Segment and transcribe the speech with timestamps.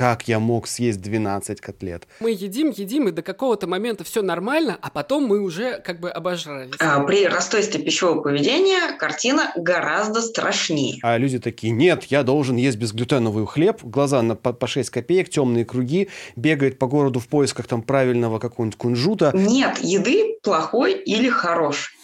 [0.00, 2.08] как я мог съесть 12 котлет.
[2.20, 6.08] Мы едим, едим, и до какого-то момента все нормально, а потом мы уже как бы
[6.08, 6.72] обожрались.
[6.78, 11.00] А, при расстройстве пищевого поведения картина гораздо страшнее.
[11.02, 15.28] А люди такие, нет, я должен есть безглютеновый хлеб, глаза на, по, по 6 копеек,
[15.28, 19.32] темные круги, бегает по городу в поисках там правильного какого-нибудь кунжута.
[19.34, 21.99] Нет еды плохой или хороший.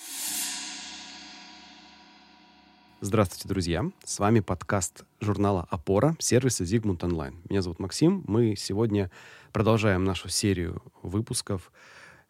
[3.06, 3.88] Здравствуйте, друзья!
[4.04, 7.36] С вами подкаст журнала «Опора» сервиса «Зигмунд Онлайн».
[7.48, 8.24] Меня зовут Максим.
[8.26, 9.12] Мы сегодня
[9.52, 11.70] продолжаем нашу серию выпусков.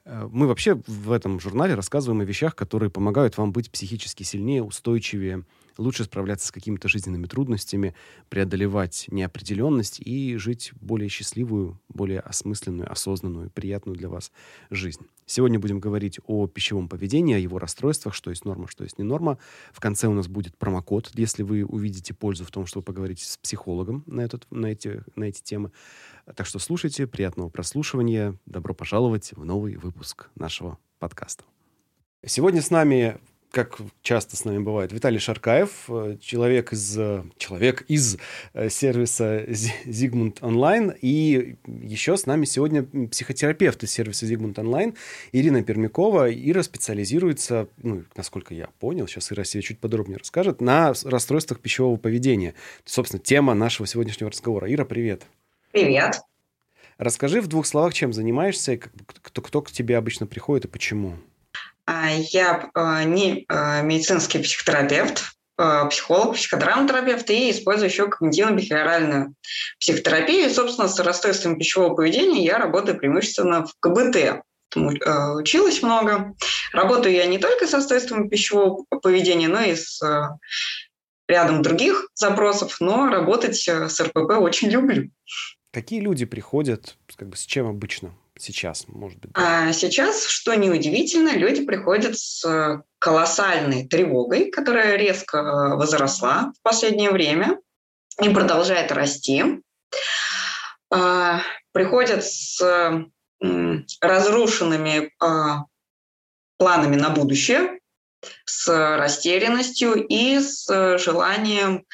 [0.05, 4.63] Э, мы вообще в этом журнале рассказываем о вещах, которые помогают вам быть психически сильнее,
[4.63, 5.45] устойчивее,
[5.79, 7.95] лучше справляться с какими-то жизненными трудностями,
[8.29, 14.33] преодолевать неопределенность и жить более счастливую, более осмысленную, осознанную, приятную для вас
[14.71, 15.07] жизнь.
[15.29, 19.05] Сегодня будем говорить о пищевом поведении, о его расстройствах, что есть норма, что есть не
[19.05, 19.39] норма.
[19.73, 23.25] В конце у нас будет промокод, если вы увидите пользу в том, что вы поговорите
[23.25, 25.73] с психологом на, этот, на, эти, на эти темы.
[26.37, 28.39] Так что слушайте, приятного прослушивания.
[28.47, 31.45] Добро пожаловать в новый выпуск нашего подкаста.
[32.25, 33.19] Сегодня с нами
[33.51, 38.19] как часто с нами бывает, Виталий Шаркаев, э, человек из, э, человек из
[38.53, 40.93] э, сервиса Зигмунд Онлайн.
[41.01, 44.95] И еще с нами сегодня психотерапевт из сервиса Зигмунд Онлайн
[45.33, 46.33] Ирина Пермякова.
[46.33, 51.97] Ира специализируется, ну, насколько я понял, сейчас Ира себе чуть подробнее расскажет, на расстройствах пищевого
[51.97, 52.55] поведения.
[52.85, 54.73] Собственно, тема нашего сегодняшнего разговора.
[54.73, 55.23] Ира, привет.
[55.73, 56.21] Привет.
[56.99, 61.15] Расскажи в двух словах, чем занимаешься, кто, кто к тебе обычно приходит и почему.
[61.15, 61.17] А,
[61.89, 65.33] я а, не а, медицинский психотерапевт,
[65.89, 69.33] психолог, психодраматерапевт и использую еще когнитивно-бихевиоральную
[69.81, 70.51] психотерапию.
[70.51, 74.43] И, собственно, с расстройством пищевого поведения я работаю преимущественно в КБТ.
[74.75, 76.35] Училась много.
[76.75, 79.99] Работаю я не только с расстройством пищевого поведения, но и с
[81.27, 85.11] рядом других запросов, но работать с РПП очень люблю.
[85.73, 88.15] Какие люди приходят, как бы с чем обычно?
[88.39, 89.31] Сейчас, может быть?
[89.35, 97.11] А сейчас, что неудивительно, люди приходят с колоссальной тревогой, которая резко э, возросла в последнее
[97.11, 97.59] время
[98.23, 99.63] и продолжает расти.
[100.91, 101.41] А,
[101.73, 102.61] приходят с
[104.01, 105.65] разрушенными а,
[106.57, 107.81] планами на будущее,
[108.45, 111.85] с растерянностью и с желанием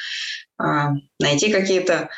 [0.56, 2.10] а, найти какие-то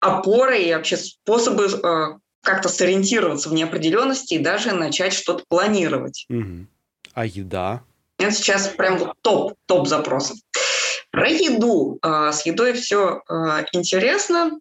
[0.00, 6.24] опоры и вообще способы как-то сориентироваться в неопределенности и даже начать что-то планировать.
[6.30, 6.66] Угу.
[7.12, 7.82] А еда?
[8.18, 10.38] Это сейчас прям топ, топ запросов.
[11.10, 11.98] Про еду.
[12.02, 14.52] А, с едой все а, интересно.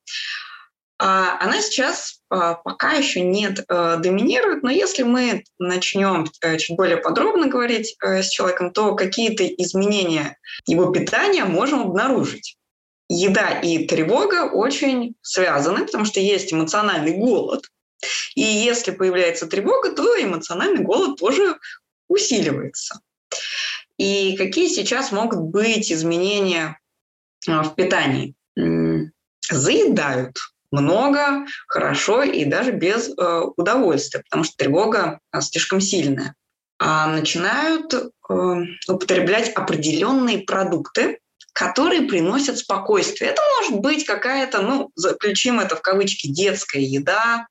[0.97, 7.47] А, она сейчас пока еще не доминирует, но если мы начнем э, чуть более подробно
[7.47, 12.57] говорить э, с человеком, то какие-то изменения его питания можем обнаружить.
[13.07, 17.69] Еда и тревога очень связаны, потому что есть эмоциональный голод,
[18.35, 21.57] и если появляется тревога, то эмоциональный голод тоже
[22.07, 23.01] усиливается.
[23.97, 26.79] И какие сейчас могут быть изменения
[27.47, 28.35] а, в питании?
[29.49, 30.37] Заедают
[30.71, 36.35] много, хорошо и даже без э, удовольствия, потому что тревога а, слишком сильная.
[36.79, 38.03] А начинают э,
[38.87, 41.19] употреблять определенные продукты,
[41.53, 43.29] которые приносят спокойствие.
[43.29, 47.47] Это может быть какая-то, ну, заключим это в кавычки, детская еда,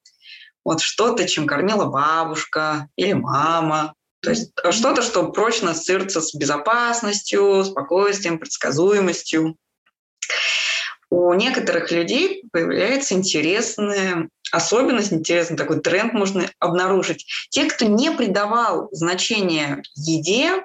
[0.65, 3.95] вот что-то, чем кормила бабушка или мама.
[4.21, 9.57] То есть что-то, что прочно ассоциируется с безопасностью, спокойствием, предсказуемостью.
[11.11, 17.27] У некоторых людей появляется интересная особенность, интересный такой тренд можно обнаружить.
[17.51, 20.65] Те, кто не придавал значения еде,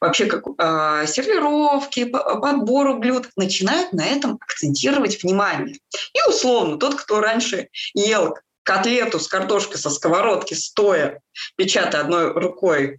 [0.00, 5.76] вообще как э, сервировке, подбору блюд, начинают на этом акцентировать внимание.
[6.12, 11.20] И условно, тот, кто раньше ел котлету с картошкой со сковородки стоя,
[11.56, 12.98] печатая одной рукой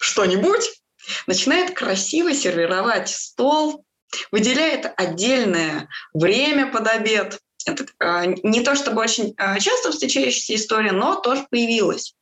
[0.00, 0.70] что-нибудь,
[1.26, 3.84] начинает красиво сервировать стол,
[4.30, 7.40] выделяет отдельное время под обед.
[7.66, 12.14] Это э, не то чтобы очень э, часто встречающаяся история, но тоже появилась.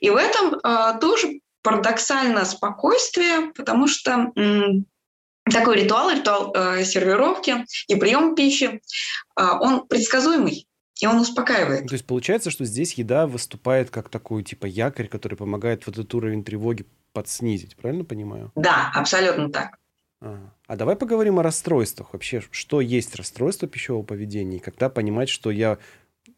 [0.00, 4.32] И в этом э, тоже парадоксально спокойствие, потому что
[5.44, 8.80] такой ритуал, ритуал э, сервировки и прием пищи,
[9.36, 10.66] он предсказуемый
[11.02, 11.88] и он успокаивает.
[11.88, 16.14] То есть получается, что здесь еда выступает как такой типа якорь, который помогает вот этот
[16.14, 18.52] уровень тревоги подснизить, правильно понимаю?
[18.54, 19.78] Да, абсолютно так.
[20.20, 20.38] А,
[20.68, 22.12] а давай поговорим о расстройствах.
[22.12, 25.78] Вообще, что есть расстройство пищевого поведения, и когда понимать, что я,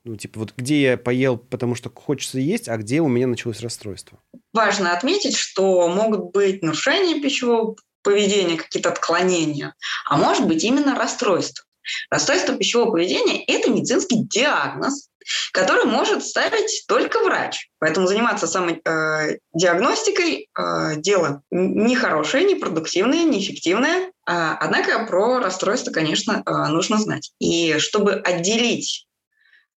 [0.03, 3.61] ну, типа, вот где я поел, потому что хочется есть, а где у меня началось
[3.61, 4.19] расстройство?
[4.55, 9.75] Важно отметить, что могут быть нарушения пищевого поведения, какие-то отклонения,
[10.07, 11.67] а может быть именно расстройство.
[12.11, 15.09] Расстройство пищевого поведения– это медицинский диагноз,
[15.53, 17.69] который может ставить только врач.
[17.79, 24.13] Поэтому заниматься самодиагностикой э, э, дело нехорошее, непродуктивное, неэффективное.
[24.27, 27.33] А, однако про расстройство, конечно, э, нужно знать.
[27.39, 29.07] И чтобы отделить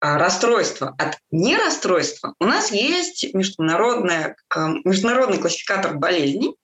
[0.00, 4.37] расстройство от нерасстройства, у нас есть международная,
[4.85, 6.55] международный классификатор болезней,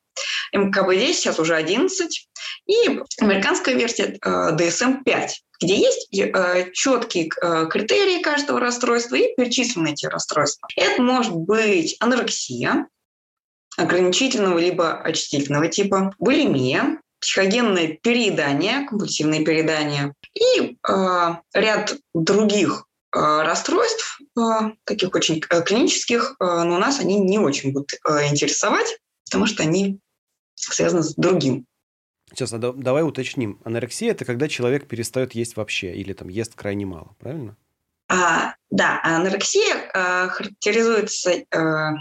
[0.54, 2.28] МКБ-10, сейчас уже 11,
[2.66, 5.28] и американская версия DSM-5
[5.62, 10.68] где есть э, четкие э, критерии каждого расстройства и перечислены эти расстройства.
[10.76, 12.88] Это может быть анорексия,
[13.76, 24.20] ограничительного либо очистительного типа, булимия, психогенное переедание, компульсивное переедание и э, ряд других э, расстройств,
[24.36, 24.40] э,
[24.84, 29.62] таких очень э, клинических, э, но нас они не очень будут э, интересовать, потому что
[29.62, 30.00] они
[30.54, 31.66] связаны с другим.
[32.34, 33.60] Сейчас, давай уточним.
[33.64, 37.56] Анорексия– это когда человек перестает есть вообще или там ест крайне мало, правильно?
[38.08, 41.92] А, да, анорексия а, характеризуется а,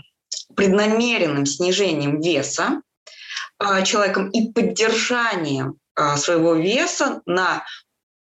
[0.56, 2.82] преднамеренным снижением веса
[3.58, 7.64] а, человеком и поддержанием а, своего веса на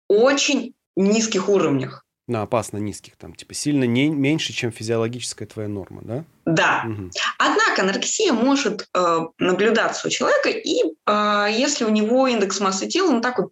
[0.08, 6.02] очень низких уровнях на опасно низких, там, типа сильно не, меньше, чем физиологическая твоя норма,
[6.04, 6.24] да?
[6.46, 6.86] Да.
[6.88, 7.12] Угу.
[7.38, 13.12] Однако анорексия может э, наблюдаться у человека, и э, если у него индекс массы тела,
[13.12, 13.50] он такой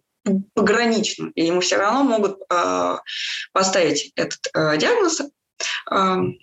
[0.54, 2.96] пограничный, и ему все равно могут э,
[3.52, 5.26] поставить этот э, диагноз э,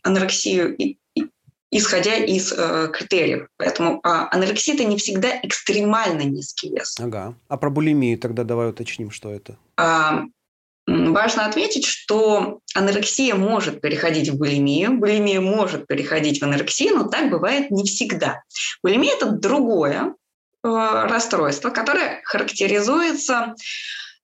[0.04, 1.28] анорексию, и, и,
[1.72, 3.48] исходя из э, критериев.
[3.58, 6.98] Поэтому э, анорексия– это не всегда экстремально низкий вес.
[7.00, 7.36] Ага.
[7.48, 9.58] А про булимию тогда давай уточним, что это.
[9.78, 10.22] Э,
[10.88, 17.30] Важно отметить, что анорексия может переходить в булимию, булимия может переходить в анорексию, но так
[17.30, 18.42] бывает не всегда.
[18.82, 20.14] Булимия– это другое
[20.64, 23.54] э, расстройство, которое характеризуется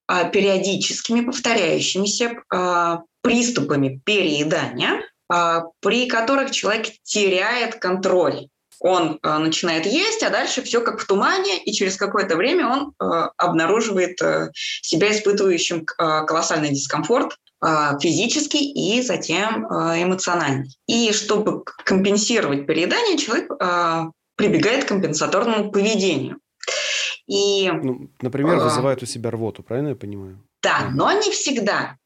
[0.08, 5.02] э, периодическими повторяющимися э, приступами переедания,
[5.34, 8.48] э, при которых человек теряет контроль
[8.80, 12.94] он э, начинает есть, а дальше все как в тумане, и через какое-то время он
[13.00, 20.70] э, обнаруживает э, себя испытывающим э, колоссальный дискомфорт э, физический и затем э, эмоциональный.
[20.88, 24.04] И чтобы компенсировать переедание, человек э,
[24.36, 26.38] прибегает к компенсаторному поведению.
[27.28, 30.44] И, ну, например, вызывает у себя рвоту, правильно я понимаю?
[30.62, 31.98] Да, но не всегда.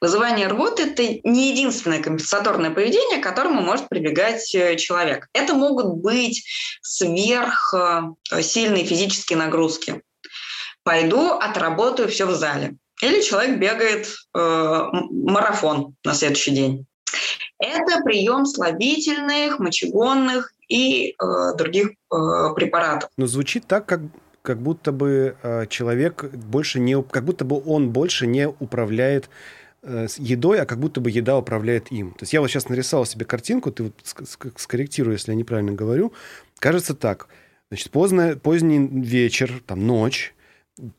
[0.00, 5.28] Вызывание рвоты– это не единственное компенсаторное поведение, к которому может прибегать э, человек.
[5.32, 6.44] Это могут быть
[6.82, 10.02] сверхсильные э, физические нагрузки.
[10.82, 12.76] Пойду, отработаю все в зале.
[13.02, 16.86] Или человек бегает э, марафон на следующий день.
[17.58, 21.14] Это прием слабительных, мочегонных и э,
[21.56, 21.94] других э,
[22.54, 23.10] препаратов.
[23.16, 24.00] Но звучит так, как
[24.42, 29.30] как будто бы э, человек больше не, как будто бы он больше не управляет
[29.84, 32.12] с едой, а как будто бы еда управляет им.
[32.12, 33.94] То есть я вот сейчас нарисовал себе картинку, ты вот
[34.56, 36.12] скорректируй, если я неправильно говорю.
[36.58, 37.28] Кажется так.
[37.68, 40.34] Значит, поздно, поздний вечер, там, ночь,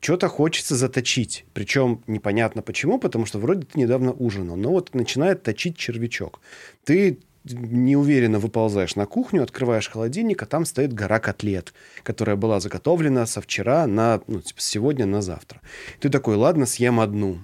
[0.00, 1.44] что-то хочется заточить.
[1.52, 4.56] Причем непонятно почему, потому что вроде ты недавно ужинал.
[4.56, 6.40] Но вот начинает точить червячок.
[6.84, 13.26] Ты неуверенно выползаешь на кухню, открываешь холодильник, а там стоит гора котлет, которая была заготовлена
[13.26, 15.60] со вчера на, ну, типа, сегодня на завтра.
[16.00, 17.38] Ты такой, ладно, съем одну.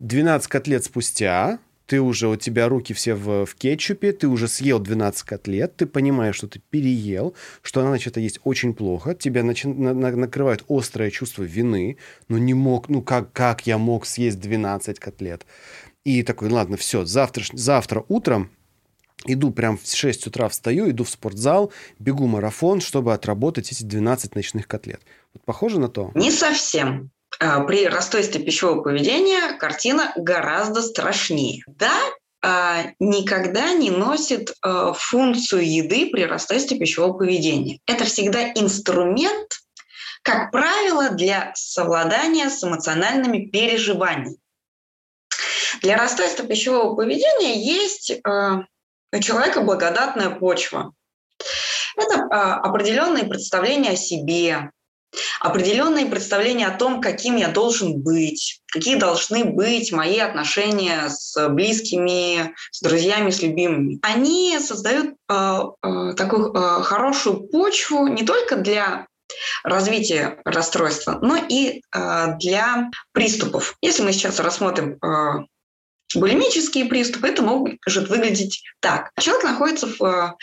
[0.00, 4.78] 12 котлет спустя, ты уже, у тебя руки все в, в кетчупе, ты уже съел
[4.78, 9.68] 12 котлет, ты понимаешь, что ты переел, что она начала есть очень плохо, тебя начи,
[9.68, 14.40] на, на, накрывает острое чувство вины, ну не мог, ну как, как я мог съесть
[14.40, 15.44] 12 котлет?
[16.04, 18.50] И такой, ладно, все, завтра, завтра утром
[19.26, 24.34] иду прям в 6 утра встаю, иду в спортзал, бегу марафон, чтобы отработать эти 12
[24.34, 25.02] ночных котлет.
[25.34, 26.10] Вот похоже на то?
[26.14, 27.10] Не совсем.
[27.40, 31.64] А, при расстройстве пищевого поведения картина гораздо страшнее.
[31.66, 31.98] Да,
[32.42, 37.80] а, никогда не носит а, функцию еды при расстройстве пищевого поведения.
[37.86, 39.60] Это всегда инструмент,
[40.22, 44.36] как правило, для совладания с эмоциональными переживаниями.
[45.80, 50.92] Для расстройства пищевого поведения есть у человека благодатная почва.
[51.96, 54.72] Это определенные представления о себе,
[55.40, 62.54] определенные представления о том, каким я должен быть, какие должны быть мои отношения с близкими,
[62.70, 63.98] с друзьями, с любимыми.
[64.02, 69.06] Они создают э, э, такую э, хорошую почву не только для
[69.64, 73.76] развития расстройства, но и э, для приступов.
[73.80, 75.44] Если мы сейчас рассмотрим э,
[76.14, 79.10] булимические приступы, это может выглядеть так.
[79.18, 80.36] Человек находится в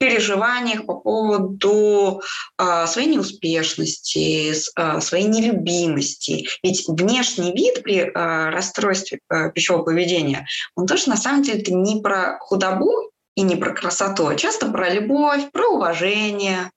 [0.00, 2.22] переживаниях по поводу
[2.56, 6.48] а, своей неуспешности, а, своей нелюбимости.
[6.62, 9.20] Ведь внешний вид при а, расстройстве
[9.54, 14.26] пищевого поведения, он тоже на самом деле это не про худобу и не про красоту,
[14.26, 16.70] а часто про любовь, про уважение.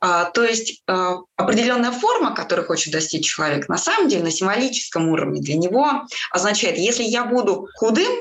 [0.00, 5.56] То есть определенная форма, которую хочет достичь человек, на самом деле на символическом уровне для
[5.56, 6.02] него
[6.32, 8.12] означает, если я буду худым,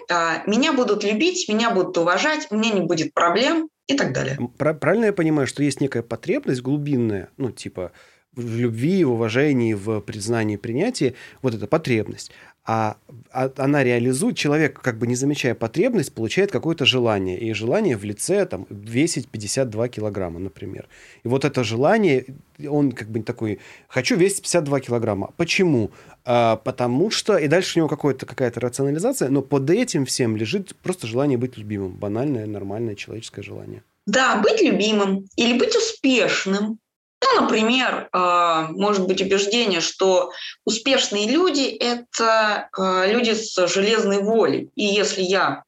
[0.46, 4.38] меня будут любить, меня будут уважать, у меня не будет проблем и так далее.
[4.58, 7.92] Правильно я понимаю, что есть некая потребность глубинная, ну типа
[8.36, 12.32] в любви, в уважении, в признании, принятии, вот эта потребность
[12.66, 12.96] а,
[13.32, 17.38] а она реализует, человек, как бы не замечая потребность, получает какое-то желание.
[17.38, 20.88] И желание в лице там, весить 52 килограмма, например.
[21.24, 22.26] И вот это желание,
[22.66, 25.34] он как бы такой, хочу весить 52 килограмма.
[25.36, 25.92] Почему?
[26.24, 31.06] А, потому что, и дальше у него какая-то рационализация, но под этим всем лежит просто
[31.06, 31.92] желание быть любимым.
[31.92, 33.84] Банальное, нормальное человеческое желание.
[34.06, 36.80] Да, быть любимым или быть успешным,
[37.24, 40.32] ну, например, а, может быть убеждение, что
[40.66, 44.70] успешные люди– это а, люди с железной волей.
[44.76, 45.64] И если я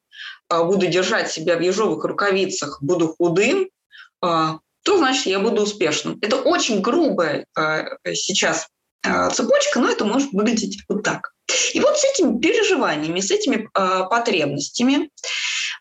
[0.48, 3.68] а, буду держать себя в ежовых рукавицах, буду худым,
[4.20, 6.18] то значит я буду успешным.
[6.22, 7.46] Это очень грубая
[8.14, 8.66] сейчас
[9.32, 11.32] цепочка, но это может выглядеть вот так.
[11.74, 15.10] И вот с этими переживаниями, с этими потребностями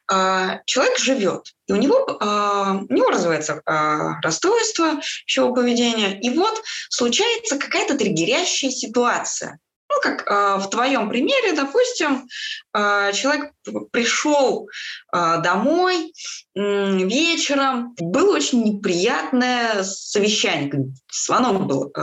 [0.07, 6.61] человек живет, и у него, а, у него развивается а, расстройство пищевого поведения, и вот
[6.89, 9.59] случается какая-то триггерящая ситуация.
[9.87, 12.27] Ну, как в твоем примере, допустим,
[12.73, 13.51] человек
[13.91, 14.67] пришел
[15.13, 16.11] домой
[16.55, 21.93] вечером, было очень неприятное совещание, звонок был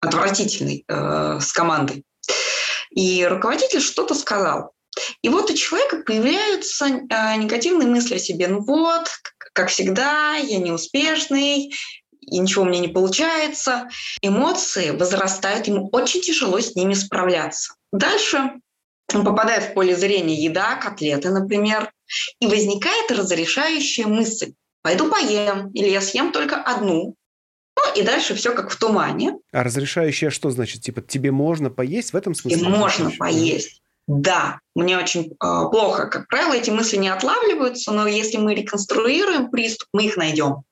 [0.00, 2.04] отвратительный с командой.
[2.90, 4.72] И руководитель что-то сказал.
[5.22, 8.48] И вот у человека появляются э, негативные мысли о себе.
[8.48, 9.08] Ну вот,
[9.54, 11.72] как всегда, я неуспешный,
[12.20, 13.88] и ничего мне не получается.
[14.20, 17.74] Эмоции возрастают, ему очень тяжело с ними справляться.
[17.92, 18.52] Дальше
[19.14, 21.92] он попадает в поле зрения еда, котлеты, например,
[22.40, 24.54] и возникает разрешающая мысль.
[24.82, 27.16] Пойду поем, или я съем только одну,
[27.76, 29.38] ну и дальше все как в тумане.
[29.52, 30.82] А разрешающее что значит?
[30.82, 32.60] Типа тебе можно поесть в этом смысле?
[32.60, 33.82] И можно поесть.
[34.06, 36.06] Да, мне очень э, плохо.
[36.06, 40.64] Как правило, эти мысли не отлавливаются, но если мы реконструируем приступ, мы их найдем.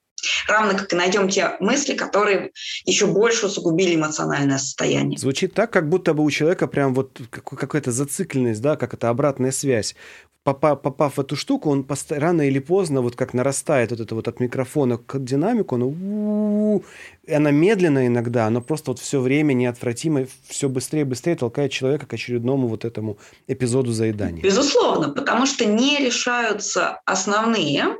[0.46, 2.50] Равно как и найдем те мысли, которые
[2.84, 5.18] еще больше усугубили эмоциональное состояние.
[5.18, 9.52] Звучит так, как будто бы у человека прям вот какая-то зацикленность, да, как это обратная
[9.52, 9.94] связь
[10.42, 14.40] попав, в эту штуку, он рано или поздно, вот как нарастает вот это вот от
[14.40, 16.82] микрофона к динамику, оно,
[17.28, 22.06] она медленно иногда, но просто вот все время неотвратимо, все быстрее и быстрее толкает человека
[22.06, 24.42] к очередному вот этому эпизоду заедания.
[24.42, 27.96] Безусловно, потому что не решаются основные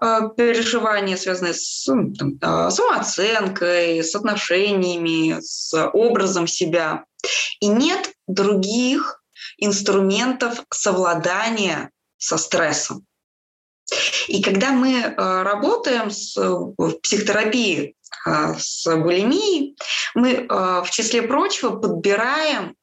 [0.00, 7.04] э, переживания, связанные с там, э, самооценкой, с отношениями, с образом себя.
[7.60, 9.23] И нет других
[9.58, 13.06] инструментов совладания со стрессом.
[14.28, 17.94] И когда мы э, работаем с, в психотерапии
[18.26, 19.76] э, с булимией,
[20.14, 22.76] мы э, в числе прочего подбираем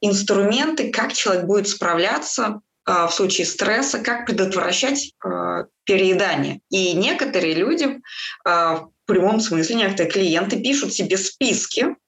[0.00, 5.12] инструменты, как человек будет справляться в случае стресса, как предотвращать
[5.84, 6.60] переедание.
[6.70, 8.00] И некоторые люди,
[8.44, 11.96] в прямом смысле, некоторые клиенты пишут себе списки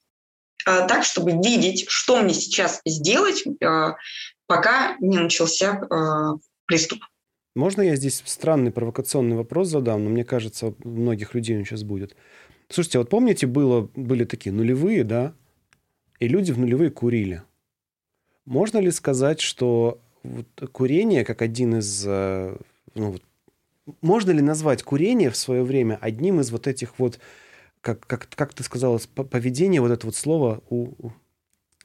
[0.65, 3.93] так, чтобы видеть, что мне сейчас сделать, э,
[4.47, 6.99] пока не начался э, приступ.
[7.55, 11.83] Можно я здесь странный провокационный вопрос задам, но мне кажется, у многих людей он сейчас
[11.83, 12.15] будет.
[12.69, 15.33] Слушайте, вот помните, было, были такие нулевые, да,
[16.19, 17.43] и люди в нулевые курили.
[18.45, 22.05] Можно ли сказать, что вот курение как один из...
[22.05, 22.55] Ну,
[22.95, 23.23] вот,
[24.01, 27.19] можно ли назвать курение в свое время одним из вот этих вот
[27.81, 31.11] как, как, как ты сказала, поведение, вот это вот слово у, у,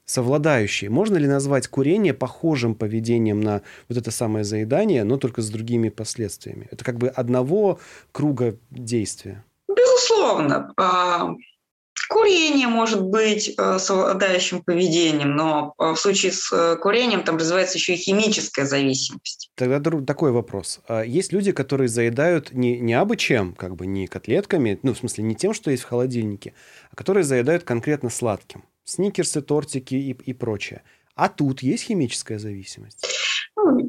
[0.05, 0.89] совладающие.
[0.89, 5.89] Можно ли назвать курение похожим поведением на вот это самое заедание, но только с другими
[5.89, 6.67] последствиями?
[6.71, 7.79] Это как бы одного
[8.11, 9.43] круга действия.
[9.67, 10.73] Безусловно.
[12.09, 17.77] Курение может быть э, совладающим поведением, но э, в случае с э, курением там развивается
[17.77, 19.51] еще и химическая зависимость.
[19.55, 20.79] Тогда такой вопрос.
[20.87, 24.97] А есть люди, которые заедают не, не абы чем, как бы не котлетками, ну, в
[24.97, 26.53] смысле, не тем, что есть в холодильнике,
[26.91, 28.63] а которые заедают конкретно сладким.
[28.85, 30.83] Сникерсы, тортики и, и прочее.
[31.15, 33.05] А тут есть химическая зависимость?
[33.55, 33.81] Ну,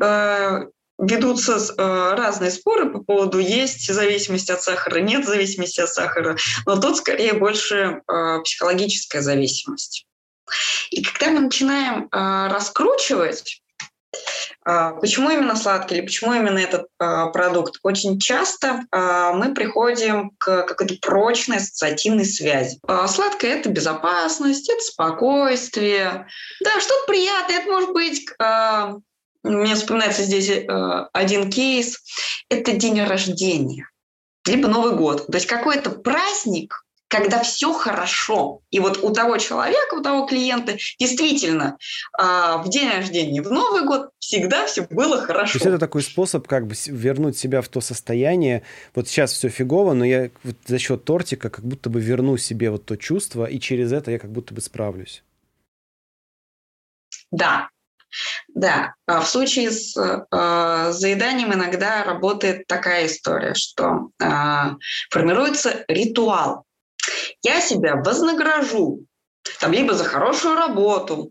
[0.98, 6.36] ведутся э, разные споры по поводу есть зависимость от сахара, нет зависимости от сахара,
[6.66, 10.06] но тут скорее больше э, психологическая зависимость.
[10.90, 13.62] И когда мы начинаем э, раскручивать
[14.64, 17.78] почему именно сладкий или почему именно этот продукт?
[17.82, 22.78] Очень часто мы приходим к какой-то прочной ассоциативной связи.
[23.06, 26.26] Сладкое– это безопасность, это спокойствие.
[26.62, 27.58] Да, что-то приятное.
[27.58, 28.26] Это может быть
[29.48, 30.50] мне вспоминается здесь
[31.12, 31.98] один кейс.
[32.48, 33.88] Это день рождения,
[34.46, 35.26] либо Новый год.
[35.26, 38.60] То есть какой-то праздник, когда все хорошо.
[38.70, 41.78] И вот у того человека, у того клиента действительно
[42.16, 45.52] а, в день рождения, в Новый год всегда все было хорошо.
[45.52, 48.62] То есть это такой способ как бы вернуть себя в то состояние.
[48.94, 52.70] Вот сейчас все фигово, но я вот за счет тортика как будто бы верну себе
[52.70, 55.22] вот то чувство, и через это я как будто бы справлюсь.
[57.30, 57.68] Да,
[58.48, 64.26] да, а в случае с э, заеданием иногда работает такая история, что э,
[65.10, 66.64] формируется ритуал.
[67.42, 69.06] Я себя вознагражу
[69.60, 71.30] там, либо за хорошую работу,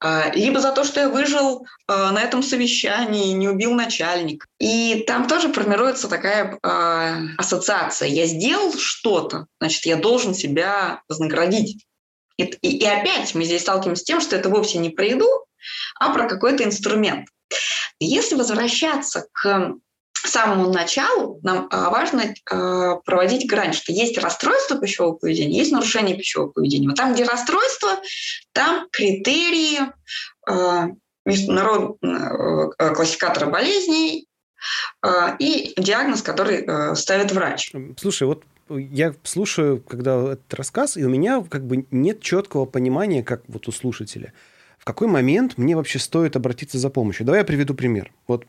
[0.00, 4.46] а, либо за то, что я выжил а, на этом совещании, не убил начальник.
[4.58, 8.08] И там тоже формируется такая а, ассоциация.
[8.08, 11.84] Я сделал что-то, значит, я должен себя вознаградить.
[12.36, 15.28] И, и, и опять мы здесь сталкиваемся с тем, что это вовсе не про еду,
[15.98, 17.28] а про какой-то инструмент.
[17.98, 19.74] Если возвращаться к
[20.12, 26.16] самому началу нам а, важно а, проводить грань, что есть расстройство пищевого поведения, есть нарушение
[26.16, 26.88] пищевого поведения.
[26.88, 28.00] Вот там, где расстройство,
[28.52, 29.80] там критерии
[30.46, 30.88] а,
[31.24, 34.26] международного классификатора болезней
[35.38, 37.72] и диагноз, который ставит врач.
[37.98, 43.22] Слушай, вот я слушаю, когда этот рассказ, и у меня как бы нет четкого понимания,
[43.22, 44.32] как вот у слушателя,
[44.80, 47.26] в какой момент мне вообще стоит обратиться за помощью.
[47.26, 48.10] Давай я приведу пример.
[48.26, 48.46] Вот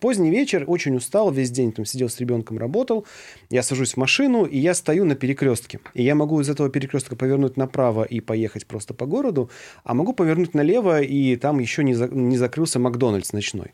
[0.00, 3.06] Поздний вечер, очень устал, весь день там сидел с ребенком, работал.
[3.48, 5.78] Я сажусь в машину, и я стою на перекрестке.
[5.94, 9.50] И я могу из этого перекрестка повернуть направо и поехать просто по городу,
[9.84, 13.72] а могу повернуть налево, и там еще не, за, не закрылся Макдональдс ночной.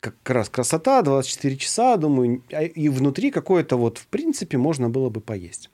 [0.00, 5.08] Как раз красота, 24 часа, думаю, а, и внутри какое-то вот, в принципе, можно было
[5.08, 5.70] бы поесть.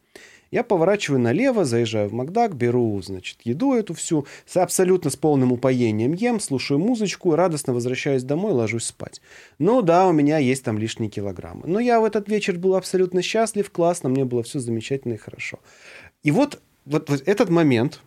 [0.50, 5.52] Я поворачиваю налево, заезжаю в Макдак, беру, значит, еду эту всю, с абсолютно с полным
[5.52, 9.20] упоением ем, слушаю музычку, радостно возвращаюсь домой, ложусь спать.
[9.58, 11.62] Ну да, у меня есть там лишние килограммы.
[11.66, 15.58] Но я в этот вечер был абсолютно счастлив, классно, мне было все замечательно и хорошо.
[16.22, 18.00] И вот, вот, вот этот момент,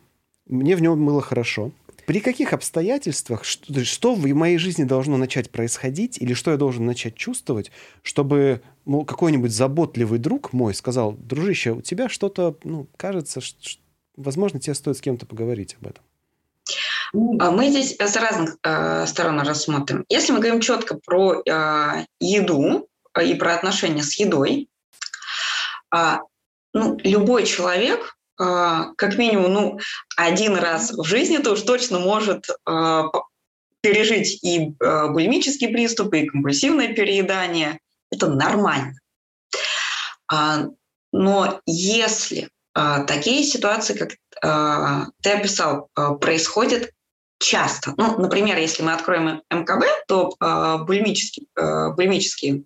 [0.48, 1.72] мне в нем было хорошо.
[2.08, 6.86] При каких обстоятельствах, что, что в моей жизни должно начать происходить, или что я должен
[6.86, 13.42] начать чувствовать, чтобы ну, какой-нибудь заботливый друг мой сказал, дружище, у тебя что-то, ну, кажется,
[13.42, 13.80] что,
[14.16, 16.04] возможно, тебе стоит с кем-то поговорить об этом.
[17.40, 20.06] А мы здесь с разных э, сторон рассмотрим.
[20.08, 22.88] Если мы говорим четко про э, еду
[23.22, 24.70] и про отношения с едой,
[25.94, 26.18] э,
[26.74, 29.80] ну, любой человек а, как минимум, ну,
[30.18, 33.04] один раз в жизни то уж точно может а,
[33.82, 37.80] пережить и а, булимические приступы, и компульсивное переедание.
[38.12, 38.94] Это нормально.
[41.14, 44.12] Но если такие ситуации, как
[45.22, 46.92] ты описал, происходят
[47.40, 47.94] часто.
[47.98, 50.36] Ну, например, если мы откроем МКБ, то
[50.86, 51.48] булимические,
[51.96, 52.64] булимические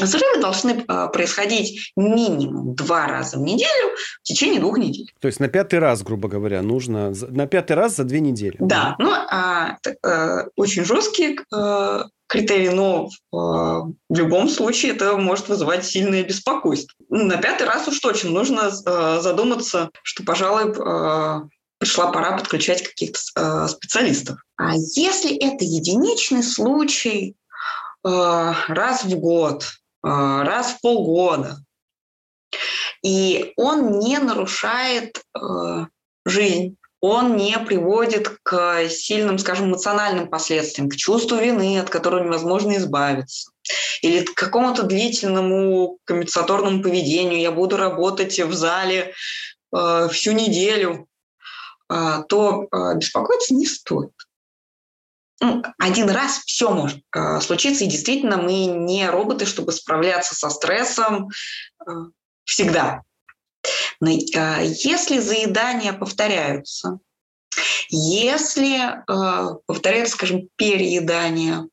[0.00, 5.12] Взрывы должны а, происходить минимум два раза в неделю в течение двух недель.
[5.20, 8.56] То есть на пятый раз, грубо говоря, нужно на пятый раз за две недели.
[8.60, 15.48] Да, ну а, а, очень жесткие а, критерии, но а, в любом случае это может
[15.48, 16.94] вызывать сильное беспокойство.
[17.08, 22.82] Ну, на пятый раз уж точно нужно а, задуматься, что, пожалуй, а, пришла пора подключать
[22.82, 24.40] каких-то специалистов.
[24.56, 27.36] А если это единичный случай,
[28.02, 29.64] раз в год,
[30.02, 31.58] раз в полгода.
[33.04, 35.86] И он не нарушает э,
[36.24, 42.76] жизнь, он не приводит к сильным, скажем, эмоциональным последствиям, к чувству вины, от которого невозможно
[42.76, 43.52] избавиться,
[44.02, 47.40] или к какому-то длительному компенсаторному поведению.
[47.40, 49.14] Я буду работать в зале
[49.74, 51.06] э, всю неделю,
[51.90, 54.12] э, то э, беспокоиться не стоит
[55.40, 60.50] ну, один раз все может э, случиться, и действительно мы не роботы, чтобы справляться со
[60.50, 61.28] стрессом
[61.86, 61.90] э,
[62.44, 63.02] всегда.
[64.00, 66.98] Но э, если заедания повторяются,
[67.88, 71.66] если э, повторяется, скажем, переедание,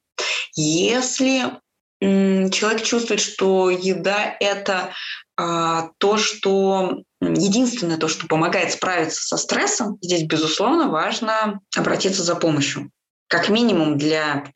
[0.55, 1.59] если
[2.01, 4.93] человек чувствует, что еда это
[5.39, 12.35] э, то, что единственное то, что помогает справиться со стрессом, здесь, безусловно, важно обратиться за
[12.35, 12.91] помощью
[13.27, 14.51] как минимум для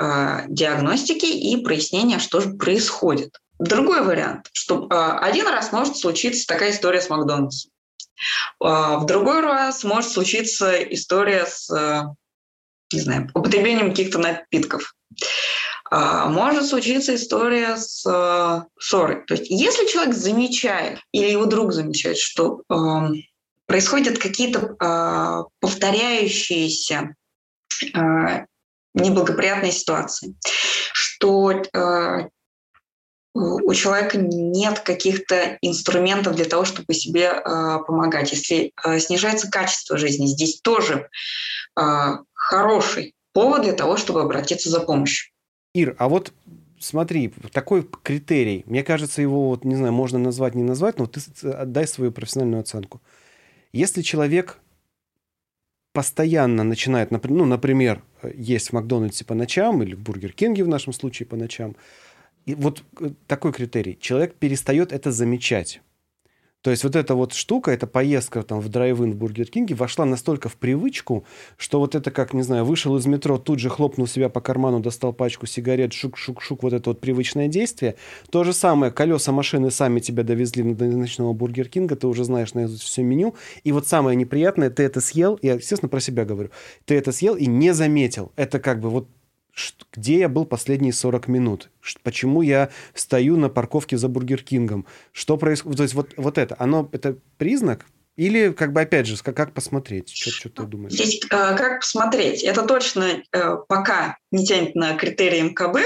[0.48, 3.32] диагностики и прояснения, что же происходит.
[3.60, 7.72] Другой вариант, что э, один раз может случиться такая история с Макдональдсом.
[8.64, 12.04] Э, в другой раз может случиться история с, э,
[12.94, 14.96] не знаю, употреблением каких-то напитков.
[15.92, 19.26] а, может случиться история с э, ссорой.
[19.26, 23.16] То есть если человек замечает или его друг замечает, что эм,
[23.66, 27.16] происходят какие-то э, повторяющиеся
[27.94, 28.46] э,
[28.94, 30.36] неблагоприятные ситуации,
[30.94, 31.64] что
[33.34, 38.32] у человека нет каких-то инструментов для того, чтобы себе э, помогать.
[38.32, 41.10] Если э, снижается качество жизни, здесь тоже
[41.80, 45.32] э, хороший повод для того, чтобы обратиться за помощью.
[45.74, 46.34] Ир, а вот
[46.80, 51.22] смотри, такой критерий, мне кажется, его, вот, не знаю, можно назвать, не назвать, но ты
[51.48, 53.02] отдай свою профессиональную оценку.
[53.72, 54.58] Если человек
[55.94, 60.94] постоянно начинает, ну, например, есть в Макдональдсе по ночам или в Бургер Кинге в нашем
[60.94, 61.76] случае по ночам,
[62.50, 63.98] и вот э, такой критерий.
[64.02, 65.82] Человек перестает это замечать.
[66.62, 70.04] То есть вот эта вот штука, эта поездка там в drive-in в Бургер Кинге вошла
[70.04, 71.24] настолько в привычку,
[71.58, 74.82] что вот это как, не знаю, вышел из метро, тут же хлопнул себя по карману,
[74.82, 77.96] достал пачку сигарет, шук-шук-шук, вот это вот привычное действие.
[78.30, 82.54] То же самое, колеса машины сами тебя довезли до ночного Бургер Кинга, ты уже знаешь
[82.54, 83.36] наизусть все меню.
[83.64, 86.50] И вот самое неприятное, ты это съел, я, естественно, про себя говорю,
[86.84, 88.34] ты это съел и не заметил.
[88.36, 89.08] Это как бы вот
[89.94, 91.70] где я был последние 40 минут,
[92.04, 96.56] почему я стою на парковке за Бургер Кингом, что происходит, то есть вот, вот это,
[96.60, 97.86] оно, это признак,
[98.20, 100.10] или, как бы, опять же, как, как посмотреть?
[100.10, 100.92] Что, что ты думаешь?
[100.92, 102.44] Здесь э, как посмотреть?
[102.44, 105.78] Это точно э, пока не тянет на критерии МКБ,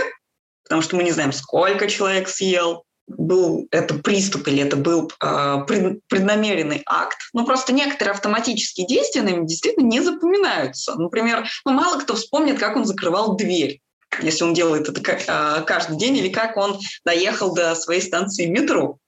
[0.64, 5.58] потому что мы не знаем, сколько человек съел, был это приступ или это был э,
[5.68, 7.18] преднамеренный акт.
[7.34, 10.96] Ну, просто некоторые автоматические действия нами действительно не запоминаются.
[10.96, 13.80] Например, ну, мало кто вспомнит, как он закрывал дверь
[14.22, 19.00] если он делает это э, каждый день, или как он доехал до своей станции метро.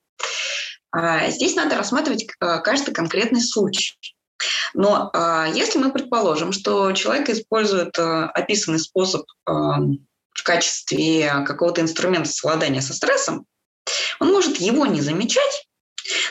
[0.92, 3.94] А здесь надо рассматривать каждый конкретный случай.
[4.74, 5.12] Но
[5.54, 13.46] если мы предположим, что человек использует описанный способ в качестве какого-то инструмента совладания со стрессом,
[14.20, 15.68] он может его не замечать,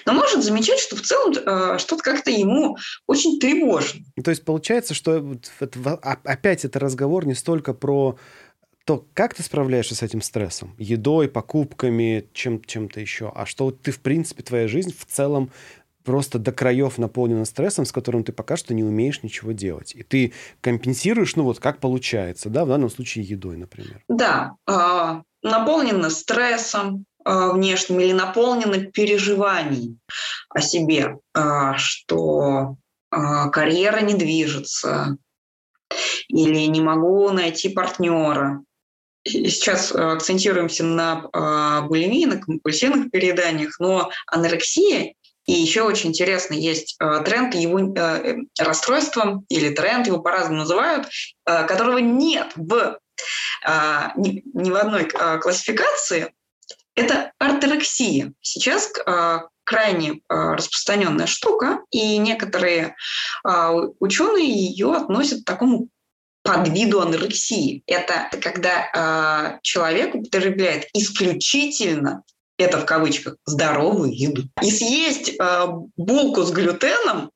[0.06, 4.00] но может замечать, что в целом э, что-то как-то ему очень тревожно.
[4.22, 5.36] То есть получается, что
[6.24, 8.16] опять это разговор не столько про
[8.84, 10.74] то, как ты справляешься с этим стрессом?
[10.78, 13.32] Едой, покупками, чем, чем-то еще.
[13.34, 15.50] А что ты, в принципе, твоя жизнь в целом
[16.04, 19.94] просто до краев наполнена стрессом, с которым ты пока что не умеешь ничего делать.
[19.94, 24.04] И ты компенсируешь, ну вот как получается, да, в данном случае едой, например.
[24.08, 29.98] Да, э, наполнена стрессом, внешним или наполнена переживаний
[30.54, 32.76] о себе, э, что
[33.10, 33.16] э,
[33.50, 35.16] карьера не движется
[36.28, 38.62] или не могу найти партнера.
[39.26, 45.14] Сейчас акцентируемся на булимии, на компульсивных перееданиях, но анорексия
[45.46, 51.08] и еще очень интересно, есть тренд его э, расстройства или тренд, его по-разному называют,
[51.44, 52.98] которого нет в,
[54.16, 56.32] ни, ни в одной классификации,
[56.94, 58.32] это орторексия.
[58.40, 62.96] Сейчас а, крайне а, распространенная штука, и некоторые
[63.44, 65.88] а, ученые ее относят к такому
[66.42, 67.82] подвиду анорексии.
[67.86, 72.22] Это когда человек употребляет исключительно
[72.58, 74.42] это в кавычках, здоровую еду.
[74.62, 77.30] И съесть э, булку с глютеном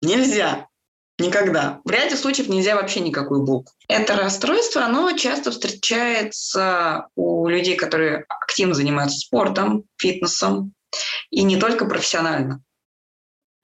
[0.00, 0.68] нельзя.
[1.18, 1.80] Никогда.
[1.84, 3.72] В ряде случаев нельзя вообще никакую булку.
[3.88, 10.72] Это расстройство, оно часто встречается у людей, которые активно занимаются спортом, фитнесом,
[11.30, 12.62] и не только профессионально.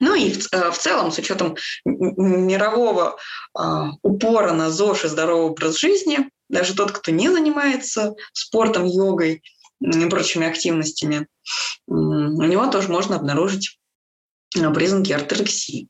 [0.01, 3.17] Ну и в, э, в целом, с учетом мирового
[3.57, 3.61] э,
[4.01, 9.41] упора на ЗОЖ и здоровый образ жизни, даже тот, кто не занимается спортом, йогой
[9.79, 11.27] и прочими активностями,
[11.87, 13.79] у него тоже можно обнаружить
[14.57, 15.87] э, признаки орторексии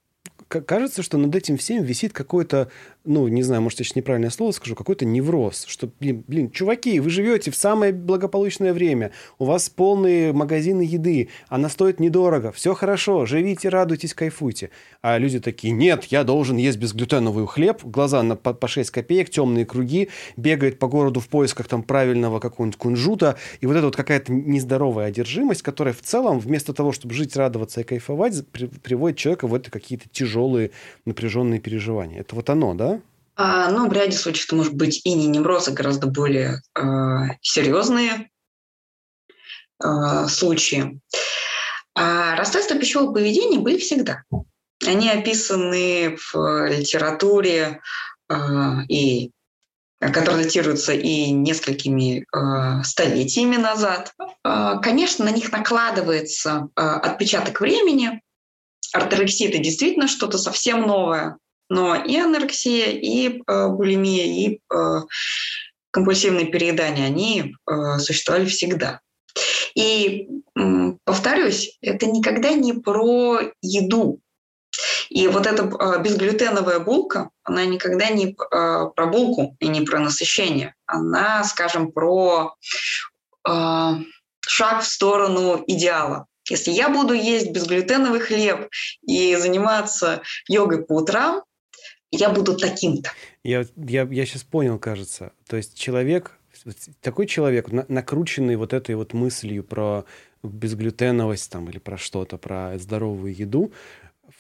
[0.48, 2.70] кажется, что над этим всем висит какой-то
[3.06, 7.00] ну, не знаю, может, я сейчас неправильное слово скажу, какой-то невроз, что, блин, блин, чуваки,
[7.00, 12.74] вы живете в самое благополучное время, у вас полные магазины еды, она стоит недорого, все
[12.74, 14.72] хорошо, живите, радуйтесь, кайфуйте.
[15.02, 19.30] А люди такие, нет, я должен есть безглютеновый хлеб, глаза на, по, по 6 копеек,
[19.30, 23.96] темные круги, бегает по городу в поисках там правильного какого-нибудь кунжута, и вот это вот
[23.96, 29.18] какая-то нездоровая одержимость, которая в целом, вместо того, чтобы жить, радоваться и кайфовать, при, приводит
[29.18, 30.72] человека в это какие-то тяжелые,
[31.06, 32.22] напряженные переживания.
[32.22, 32.95] Это вот оно, да?
[33.38, 36.82] А, ну, в ряде случаев это может быть и не неврозы, гораздо более э,
[37.42, 38.30] серьезные
[39.84, 41.00] э, случаи.
[41.96, 44.24] А расстройства пищевого поведения были всегда.
[44.86, 47.82] Они описаны в литературе
[48.30, 48.36] э,
[48.88, 49.32] и
[50.00, 54.14] которые датируются и несколькими э, столетиями назад.
[54.44, 58.22] Э, конечно, на них накладывается э, отпечаток времени.
[58.94, 61.38] Орторексия– это действительно что-то совсем новое.
[61.70, 65.02] Но и анорексия, и э, булимия, и э,
[65.92, 69.02] компульсивные переедания, они э, существовали всегда.
[69.76, 70.28] И
[71.04, 74.22] повторюсь, это никогда не про еду.
[75.10, 78.34] И вот эта э, безглютеновая булка, она никогда не э,
[78.96, 80.76] про булку и не про насыщение.
[80.86, 82.56] Она, скажем, про
[83.48, 83.92] э,
[84.42, 86.28] шаг в сторону идеала.
[86.50, 88.70] Если я буду есть безглютеновый хлеб
[89.08, 91.44] и заниматься йогой по утрам,
[92.16, 93.12] я буду таким-то.
[93.44, 95.32] Я, я, я сейчас понял, кажется.
[95.48, 96.38] То есть человек,
[97.02, 100.06] такой человек, на, накрученный вот этой вот мыслью про
[100.44, 103.72] безглютеновость там или про что-то, про здоровую еду,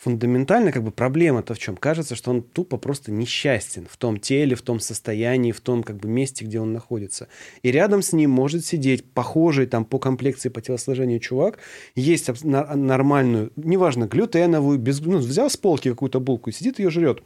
[0.05, 1.77] фундаментально как бы проблема-то в чем?
[1.77, 5.97] Кажется, что он тупо просто несчастен в том теле, в том состоянии, в том как
[5.97, 7.27] бы месте, где он находится.
[7.63, 11.59] И рядом с ним может сидеть похожий там по комплекции, по телосложению чувак,
[11.95, 17.23] есть нормальную, неважно, глютеновую, без, ну, взял с полки какую-то булку и сидит ее жрет.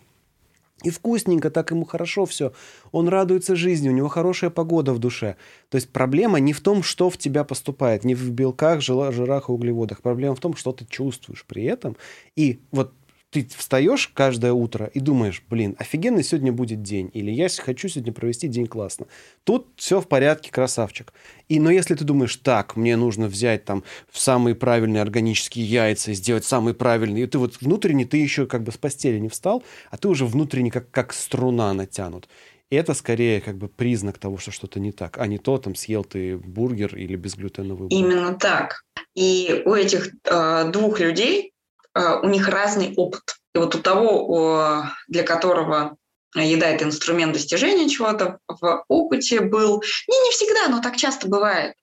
[0.83, 2.53] И вкусненько, так ему хорошо все.
[2.91, 5.35] Он радуется жизни, у него хорошая погода в душе.
[5.69, 9.51] То есть проблема не в том, что в тебя поступает, не в белках, жирах и
[9.51, 10.01] углеводах.
[10.01, 11.97] Проблема в том, что ты чувствуешь при этом.
[12.35, 12.93] И вот
[13.31, 18.11] ты встаешь каждое утро и думаешь, блин, офигенный сегодня будет день, или я хочу сегодня
[18.11, 19.07] провести день классно.
[19.43, 21.13] Тут все в порядке, красавчик.
[21.47, 26.15] И, но если ты думаешь, так, мне нужно взять там самые правильные органические яйца и
[26.15, 29.63] сделать самые правильные, и ты вот внутренне, ты еще как бы с постели не встал,
[29.91, 32.27] а ты уже внутренне как, как струна натянут.
[32.71, 35.75] И это скорее как бы признак того, что что-то не так, а не то, там,
[35.75, 37.97] съел ты бургер или безглютеновый бургер.
[37.97, 38.83] Именно так.
[39.15, 41.51] И у этих э, двух людей
[41.95, 43.37] у них разный опыт.
[43.55, 45.97] И вот у того, для которого
[46.35, 51.73] еда– это инструмент достижения чего-то, в опыте был, не, не всегда, но так часто бывает,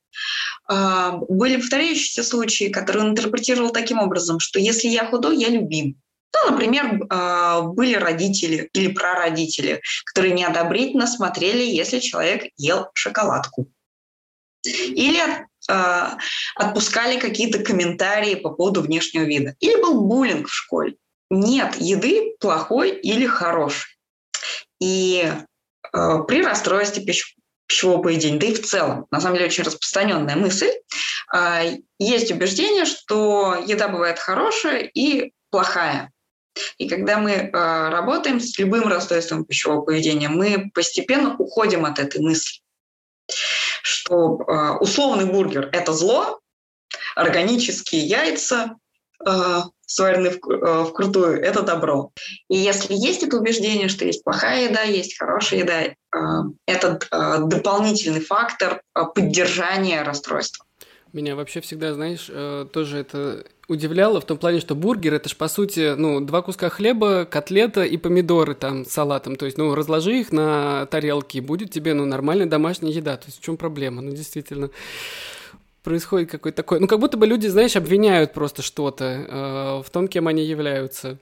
[0.71, 6.01] э, были повторяющиеся случаи, которые он интерпретировал таким образом, что если я худой, я любим.
[6.35, 13.69] Ну, например, э, были родители или прародители, которые неодобрительно смотрели, если человек ел шоколадку.
[14.65, 16.07] Или э,
[16.55, 19.55] отпускали какие-то комментарии по поводу внешнего вида.
[19.61, 20.97] Или был буллинг в школе.
[21.31, 23.99] Нет еды плохой или хорошей.
[24.81, 25.25] И
[25.93, 27.35] э, при расстройстве пищ
[27.69, 30.71] пищевого поведения, да и в целом, на самом деле очень распространенная мысль,
[31.35, 36.13] э, есть убеждение, что еда бывает хорошая и плохая.
[36.79, 42.61] И когда мы работаем с любым расстройством пищевого поведения, мы постепенно уходим от этой мысли
[43.87, 46.41] что э, условный бургер– это зло,
[47.15, 48.75] органические яйца,
[49.25, 52.11] э, сваренные в, э, вкрутую– это добро.
[52.49, 55.95] И если есть это убеждение, что есть плохая еда, есть хорошая еда, э,
[56.67, 58.83] это э, дополнительный фактор
[59.15, 60.66] поддержания расстройства.
[61.17, 65.37] Меня вообще всегда, знаешь, э, тоже это удивляло в том плане, что бургер это ж
[65.37, 69.37] по сути, ну, два куска хлеба, котлета и помидоры там с салатом.
[69.37, 73.17] То есть, ну, разложи их на тарелке, и будет тебе, ну, нормальная домашняя еда.
[73.17, 74.03] То есть, в чем проблема?
[74.03, 74.69] Ну, действительно
[75.83, 76.81] происходит какой-то такой...
[76.81, 81.17] Ну, как будто бы люди, знаешь, обвиняют просто что-то э, в том, кем они являются.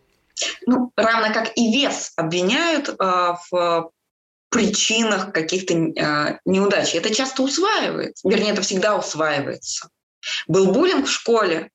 [0.66, 3.92] Ну, равно как и вес обвиняют э, в
[4.54, 6.94] причинах каких-то э, неудач.
[6.94, 9.88] Это часто усваивается, вернее, это всегда усваивается.
[10.46, 11.70] Был буллинг в школе,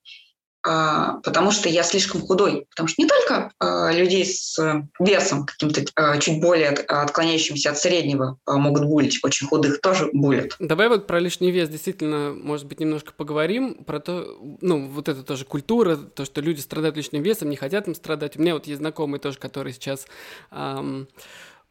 [0.62, 2.66] а, потому что я слишком худой.
[2.70, 4.58] Потому что не только а, людей с
[4.98, 10.56] весом каким-то а, чуть более отклоняющимся от среднего могут булить, очень худых тоже булят.
[10.58, 15.22] Давай вот про лишний вес действительно, может быть, немножко поговорим, про то, ну, вот это
[15.22, 18.36] тоже культура, то, что люди страдают лишним весом, не хотят им страдать.
[18.36, 20.06] У меня вот есть знакомые тоже, которые сейчас
[20.50, 21.08] эм,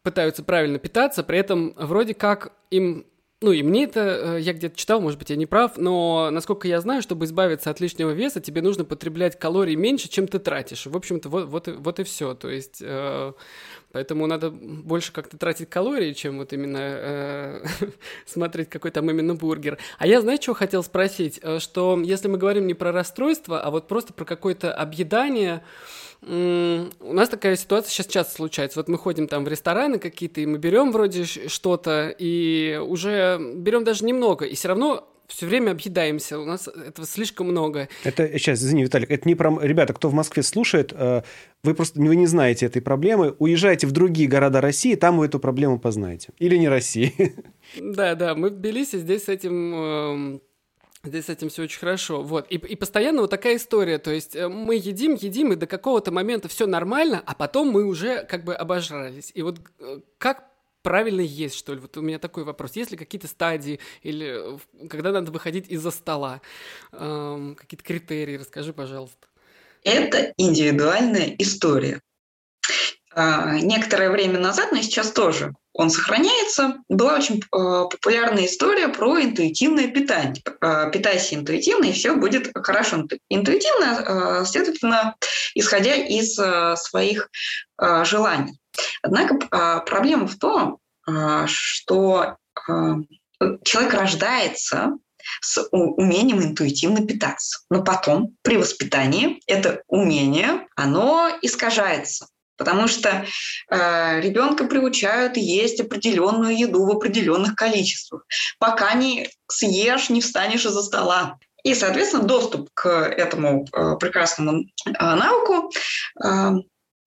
[0.04, 3.06] пытаются правильно питаться, при этом вроде как им
[3.42, 6.68] ну и мне это, э, я где-то читал, может быть, я не прав, но насколько
[6.68, 10.86] я знаю, чтобы избавиться от лишнего веса, тебе нужно потреблять калорий меньше, чем ты тратишь.
[10.86, 12.34] В общем-то, вот, вот, вот и все.
[12.34, 13.32] То есть, э,
[13.94, 17.66] поэтому надо больше как-то тратить калории, чем вот именно э,
[18.26, 19.78] смотреть какой там именно бургер.
[20.00, 21.40] А я, знаешь, что хотел спросить?
[21.42, 25.64] Э, что если мы говорим не про расстройство, а вот просто про какое-то объедание,
[26.22, 28.80] у нас такая ситуация сейчас часто случается.
[28.80, 33.84] Вот мы ходим там в рестораны какие-то, и мы берем вроде что-то, и уже берем
[33.84, 36.40] даже немного, и все равно все время объедаемся.
[36.40, 37.88] У нас этого слишком много.
[38.04, 39.58] Это сейчас, извини, Виталик, это не про...
[39.62, 41.22] Ребята, кто в Москве слушает, э,
[41.64, 43.36] вы просто вы не знаете этой проблемы.
[43.38, 46.34] Уезжайте в другие города России, там вы эту проблему познаете.
[46.40, 47.14] Или не России.
[47.80, 50.42] Да, да, мы в Тбилиси здесь с этим эм,
[51.04, 52.22] Здесь с этим все очень хорошо.
[52.24, 52.46] Вот.
[52.50, 54.00] И, и постоянно вот такая история.
[54.00, 57.86] То есть э, мы едим, едим, и до какого-то момента все нормально, а потом мы
[57.86, 59.32] уже как бы обожрались.
[59.34, 60.44] И вот э, как
[60.82, 61.80] правильно есть, что ли?
[61.80, 62.76] Вот у меня такой вопрос.
[62.76, 66.42] Есть ли какие-то стадии, или э, когда надо выходить из-за стола?
[66.92, 68.38] Эм, какие-то критерии?
[68.38, 69.28] Расскажи, пожалуйста.
[69.84, 72.02] Это индивидуальная история.
[73.16, 80.44] Некоторое время назад, но сейчас тоже он сохраняется, была очень популярная история про интуитивное питание.
[80.92, 83.06] Питайся интуитивно, и все будет хорошо.
[83.30, 85.16] Интуитивно, следовательно,
[85.56, 86.36] исходя из
[86.82, 87.30] своих
[88.04, 88.60] желаний.
[89.02, 90.80] Однако проблема в том,
[91.48, 92.36] что
[93.64, 94.98] человек рождается
[95.42, 97.62] с умением интуитивно питаться.
[97.70, 102.28] Но потом при воспитании это умение, оно искажается.
[102.60, 103.26] Потому что
[103.70, 108.26] э, ребенка приучают есть определенную еду в определенных количествах.
[108.60, 111.38] Пока не съешь, не встанешь из-за стола.
[111.64, 115.72] И, соответственно, доступ к этому э, прекрасному э, навыку
[116.22, 116.52] э,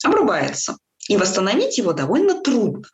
[0.02, 0.78] обрубается.
[1.08, 2.84] И восстановить его довольно трудно.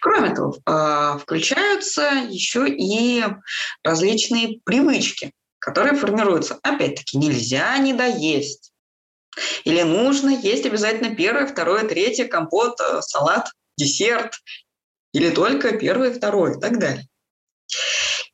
[0.00, 3.24] Кроме того, а, включаются еще и
[3.84, 6.58] различные привычки, которые формируются.
[6.62, 8.71] Опять-таки, нельзя не доесть.
[9.64, 14.34] Или нужно есть обязательно первое, второе, третье, компот, э, салат, десерт.
[15.12, 17.06] Или только первое, второе и так далее.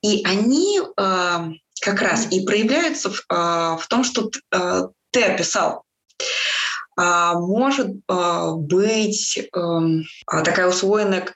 [0.00, 1.48] И они а,
[1.80, 4.30] как раз и проявляются в, а, в том, что
[5.11, 5.82] ты описал.
[6.98, 11.28] А, может а, быть а, такая усвоенная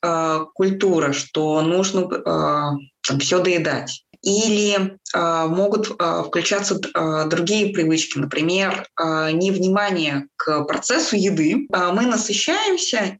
[0.54, 4.04] культура, что нужно там, все доедать.
[4.22, 5.88] Или могут
[6.26, 6.78] включаться
[7.26, 11.66] другие привычки, например, невнимание к процессу еды.
[11.70, 13.18] Мы насыщаемся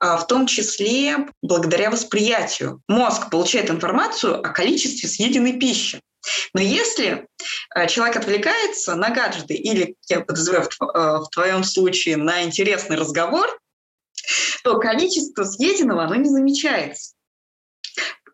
[0.00, 2.82] в том числе благодаря восприятию.
[2.88, 6.02] Мозг получает информацию о количестве съеденной пищи.
[6.52, 7.26] Но если
[7.74, 13.46] э, человек отвлекается на гаджеты или, я подозреваю, в э, твоем случае на интересный разговор,
[14.62, 17.13] то количество съеденного, оно не замечается.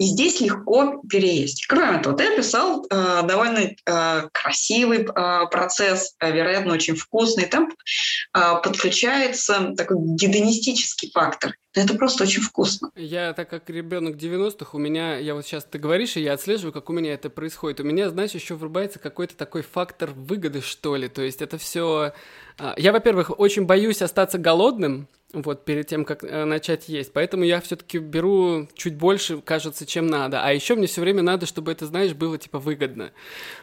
[0.00, 1.66] И здесь легко переесть.
[1.66, 7.44] Кроме того, ты описал э, довольно э, красивый э, процесс, э, вероятно, очень вкусный.
[7.44, 11.54] Там э, подключается такой гедонистический фактор.
[11.74, 12.90] Это просто очень вкусно.
[12.96, 16.72] Я, так как ребенок 90-х, у меня, я вот сейчас ты говоришь, и я отслеживаю,
[16.72, 17.80] как у меня это происходит.
[17.80, 21.08] У меня, знаешь, еще врубается какой-то такой фактор выгоды, что ли.
[21.08, 22.14] То есть это все...
[22.58, 27.12] Э, я, во-первых, очень боюсь остаться голодным, вот перед тем, как э, начать есть.
[27.12, 30.42] Поэтому я все-таки беру чуть больше, кажется, чем надо.
[30.42, 33.12] А еще мне все время надо, чтобы это, знаешь, было типа выгодно.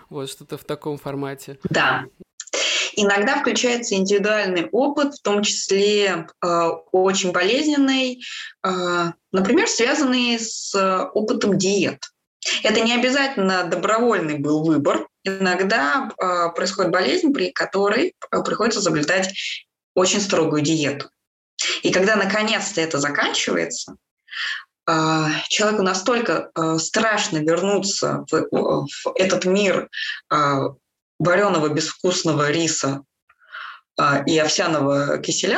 [0.09, 1.59] Вот что-то в таком формате.
[1.69, 2.05] Да.
[2.95, 8.23] Иногда включается индивидуальный опыт, в том числе э, очень болезненный,
[8.63, 10.73] э, например, связанный с
[11.13, 11.99] опытом диет.
[12.63, 15.07] Это не обязательно добровольный был выбор.
[15.23, 19.33] Иногда э, происходит болезнь, при которой э, приходится соблюдать
[19.93, 21.09] очень строгую диету.
[21.83, 23.95] И когда наконец-то это заканчивается,
[24.89, 29.89] а, человеку настолько а, страшно вернуться в, этот мир
[30.29, 30.69] а,
[31.19, 33.03] вареного безвкусного риса
[34.27, 35.57] и овсяного киселя,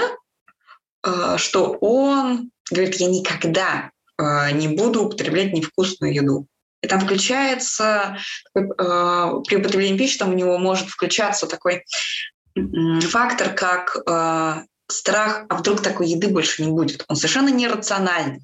[1.36, 6.48] что он говорит, я никогда не буду употреблять невкусную еду.
[6.82, 8.18] И там включается,
[8.54, 11.84] при употреблении пищи, там у него может включаться такой
[13.02, 13.98] фактор, как
[14.90, 17.06] страх, а вдруг такой еды больше не будет.
[17.08, 18.42] Он совершенно нерациональный.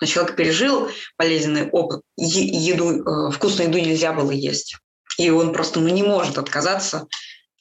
[0.00, 4.76] Но человек пережил болезненный опыт, еду, э, вкусную еду нельзя было есть.
[5.18, 7.06] И он просто ну, не может отказаться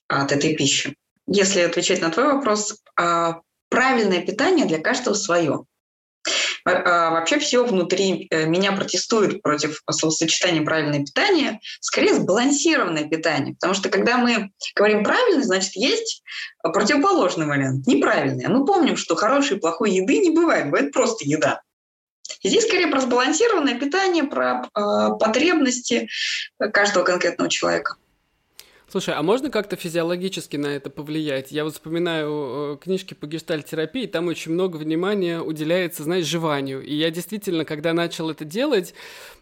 [0.07, 0.95] от этой пищи.
[1.27, 5.65] Если отвечать на твой вопрос, а правильное питание для каждого свое.
[6.65, 13.55] А, вообще все внутри э, меня протестует против словосочетания «правильное питание», скорее сбалансированное питание.
[13.55, 16.23] Потому что когда мы говорим «правильное», значит, есть
[16.61, 18.45] противоположный вариант, неправильный.
[18.45, 21.61] А мы помним, что хорошей и плохой еды не бывает, бывает просто еда.
[22.43, 26.09] Здесь скорее про сбалансированное питание, про э, потребности
[26.57, 27.95] каждого конкретного человека.
[28.93, 31.51] Слушай, а можно как-то физиологически на это повлиять?
[31.51, 36.83] Я вот вспоминаю э, книжки по гештальтерапии, там очень много внимания уделяется, знаешь, жеванию.
[36.83, 38.93] И я действительно, когда начал это делать,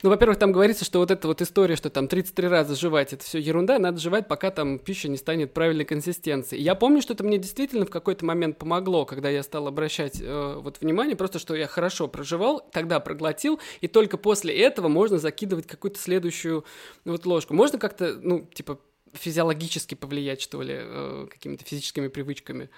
[0.03, 3.25] ну, во-первых, там говорится, что вот эта вот история, что там 33 раза жевать, это
[3.25, 6.57] все ерунда, надо жевать, пока там пища не станет правильной консистенции.
[6.57, 10.21] И я помню, что это мне действительно в какой-то момент помогло, когда я стал обращать
[10.21, 15.17] э, вот внимание, просто что я хорошо проживал, тогда проглотил, и только после этого можно
[15.17, 16.63] закидывать какую-то следующую
[17.03, 17.53] вот ложку.
[17.53, 18.79] Можно как-то, ну, типа,
[19.13, 22.69] физиологически повлиять, что ли, э, какими-то физическими привычками?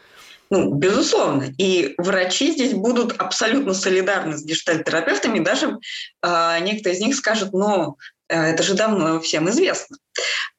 [0.49, 1.53] Ну, безусловно.
[1.57, 5.39] И врачи здесь будут абсолютно солидарны с гештальтерапевтами.
[5.39, 5.77] Даже
[6.21, 9.97] э, некоторые из них скажут, ну, это же давно всем известно.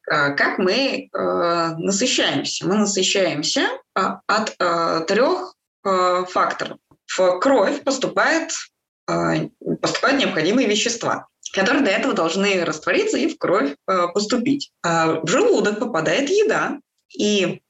[0.09, 2.67] Э, как мы э, насыщаемся?
[2.67, 5.55] Мы насыщаемся э, от э, трех
[5.85, 6.77] э, факторов.
[7.07, 8.51] В кровь поступает,
[9.07, 9.49] э,
[9.81, 14.71] поступают необходимые вещества которые до этого должны раствориться и в кровь э, поступить.
[14.83, 16.79] А в желудок попадает еда,
[17.17, 17.61] и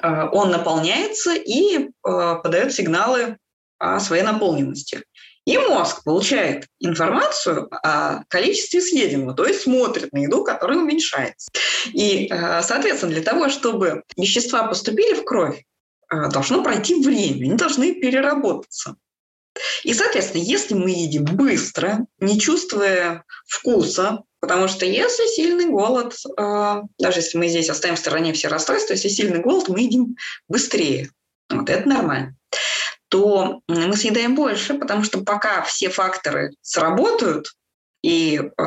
[0.00, 3.38] он наполняется и подает сигналы
[3.78, 5.04] о своей наполненности.
[5.44, 11.48] И мозг получает информацию о количестве съеденного, то есть смотрит на еду, которая уменьшается.
[11.92, 12.28] И,
[12.62, 15.62] соответственно, для того, чтобы вещества поступили в кровь,
[16.10, 18.96] должно пройти время, они должны переработаться.
[19.84, 26.82] И, соответственно, если мы едим быстро, не чувствуя вкуса, потому что если сильный голод, э,
[26.98, 30.16] даже если мы здесь оставим в стороне все расстройства, если сильный голод, мы едим
[30.48, 31.10] быстрее.
[31.48, 32.36] Вот это нормально
[33.08, 37.54] то мы съедаем больше, потому что пока все факторы сработают,
[38.02, 38.62] и э,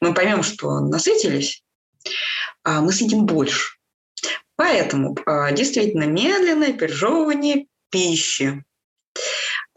[0.00, 1.62] мы поймем, что насытились,
[2.64, 3.76] э, мы съедим больше.
[4.56, 8.64] Поэтому э, действительно медленное пережевывание пищи,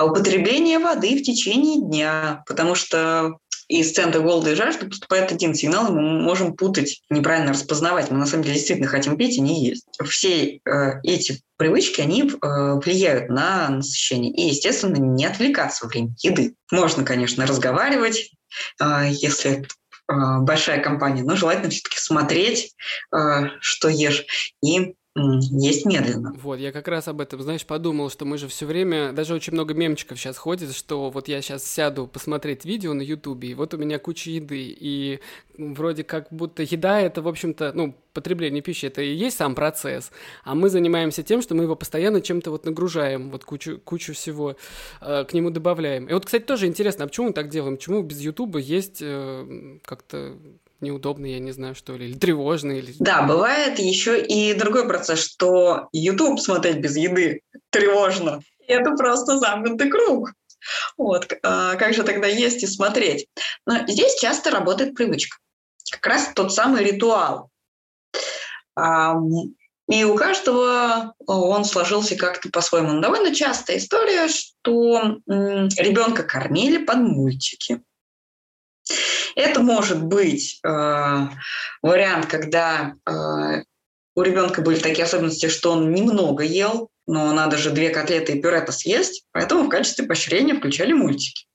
[0.05, 3.37] употребление воды в течение дня, потому что
[3.69, 8.09] из центра голода и жажды поступает один сигнал, и мы можем путать, неправильно распознавать.
[8.09, 9.85] Мы на самом деле действительно хотим пить и не есть.
[10.05, 14.33] Все э, эти привычки, они э, влияют на насыщение.
[14.33, 16.55] И, естественно, не отвлекаться во время еды.
[16.71, 18.31] Можно, конечно, разговаривать,
[18.81, 22.73] э, если э, большая компания, но желательно все-таки смотреть,
[23.15, 24.25] э, что ешь,
[24.63, 24.95] и
[25.51, 26.33] есть медленно.
[26.41, 29.53] Вот, я как раз об этом, знаешь, подумал, что мы же все время, даже очень
[29.53, 33.73] много мемчиков сейчас ходит, что вот я сейчас сяду посмотреть видео на Ютубе, и вот
[33.73, 35.19] у меня куча еды, и
[35.57, 40.11] вроде как будто еда это, в общем-то, ну, потребление пищи, это и есть сам процесс,
[40.43, 44.55] а мы занимаемся тем, что мы его постоянно чем-то вот нагружаем, вот кучу, кучу всего
[45.01, 46.07] э, к нему добавляем.
[46.07, 47.77] И вот, кстати, тоже интересно, а почему мы так делаем?
[47.77, 50.37] Почему без Ютуба есть э, как-то
[50.81, 52.71] неудобно, я не знаю, что ли, или тревожно.
[52.73, 52.93] Или...
[52.99, 58.41] Да, бывает еще и другой процесс, что YouTube смотреть без еды тревожно.
[58.67, 60.33] Это просто замкнутый круг.
[60.97, 63.27] Вот, а как же тогда есть и смотреть?
[63.65, 65.37] Но здесь часто работает привычка.
[65.91, 67.49] Как раз тот самый ритуал.
[69.89, 72.91] И у каждого он сложился как-то по-своему.
[72.91, 77.81] Но довольно частая история, что ребенка кормили под мультики.
[79.35, 81.27] Это может быть э,
[81.81, 83.63] вариант, когда э,
[84.15, 88.41] у ребенка были такие особенности, что он немного ел, но надо же две котлеты и
[88.41, 91.45] пюре съесть, поэтому в качестве поощрения включали мультики.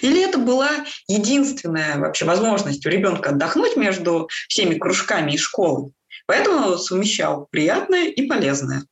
[0.00, 0.70] Или это была
[1.08, 5.92] единственная вообще возможность у ребенка отдохнуть между всеми кружками и школой.
[6.26, 8.84] Поэтому совмещал приятное и полезное.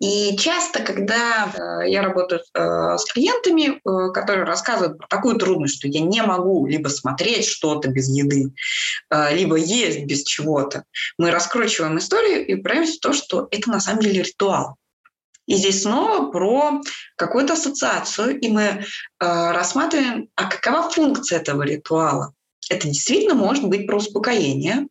[0.00, 5.76] И часто, когда э, я работаю э, с клиентами, э, которые рассказывают про такую трудность,
[5.76, 8.52] что я не могу либо смотреть что-то без еды,
[9.10, 10.84] либо есть без чего-то,
[11.18, 14.76] мы раскручиваем историю и упираемся в то, что это на самом деле ритуал.
[15.46, 16.80] И здесь снова про
[17.16, 18.84] какую-то ассоциацию, и мы
[19.18, 22.32] рассматриваем, а какова функция этого ритуала.
[22.70, 24.86] Это действительно может быть про успокоение,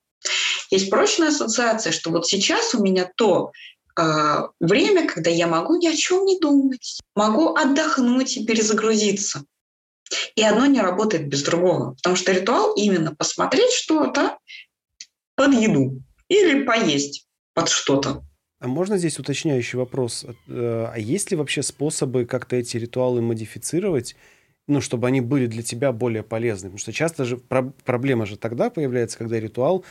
[0.69, 3.51] есть прочная ассоциация, что вот сейчас у меня то
[3.99, 9.43] э, время, когда я могу ни о чем не думать, могу отдохнуть и перезагрузиться.
[10.35, 14.37] И одно не работает без другого, потому что ритуал именно посмотреть что-то
[15.35, 18.23] под еду или поесть под что-то.
[18.59, 20.25] А можно здесь уточняющий вопрос?
[20.47, 24.15] Э, а есть ли вообще способы как-то эти ритуалы модифицировать,
[24.67, 26.69] ну, чтобы они были для тебя более полезны?
[26.69, 29.85] Потому что часто же проблема же тогда появляется, когда ритуал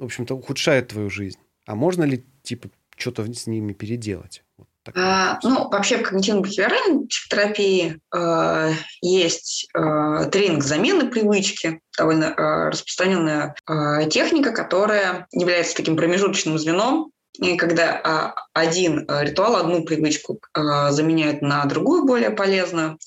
[0.00, 1.38] в общем-то, ухудшает твою жизнь.
[1.66, 2.70] А можно ли, типа,
[3.00, 4.42] что-то с ними переделать?
[4.58, 8.72] Вот а, ну, вообще в когнитивно-бихевиоральной психотерапии э,
[9.02, 17.12] есть э, тренинг замены привычки, довольно э, распространенная э, техника, которая является таким промежуточным звеном,
[17.38, 22.98] и когда э, один ритуал, одну привычку э, заменяют на другую, более полезную.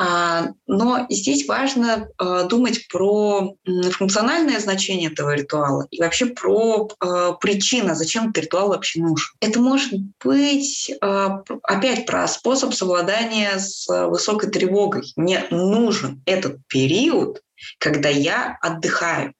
[0.00, 3.54] А, но здесь важно а, думать про
[3.92, 9.28] функциональное значение этого ритуала и вообще про а, причину, зачем этот ритуал вообще нужен.
[9.40, 9.92] Это может
[10.24, 15.02] быть опять про способ совладания с высокой тревогой.
[15.16, 17.42] Мне нужен этот период,
[17.78, 19.34] когда я отдыхаю.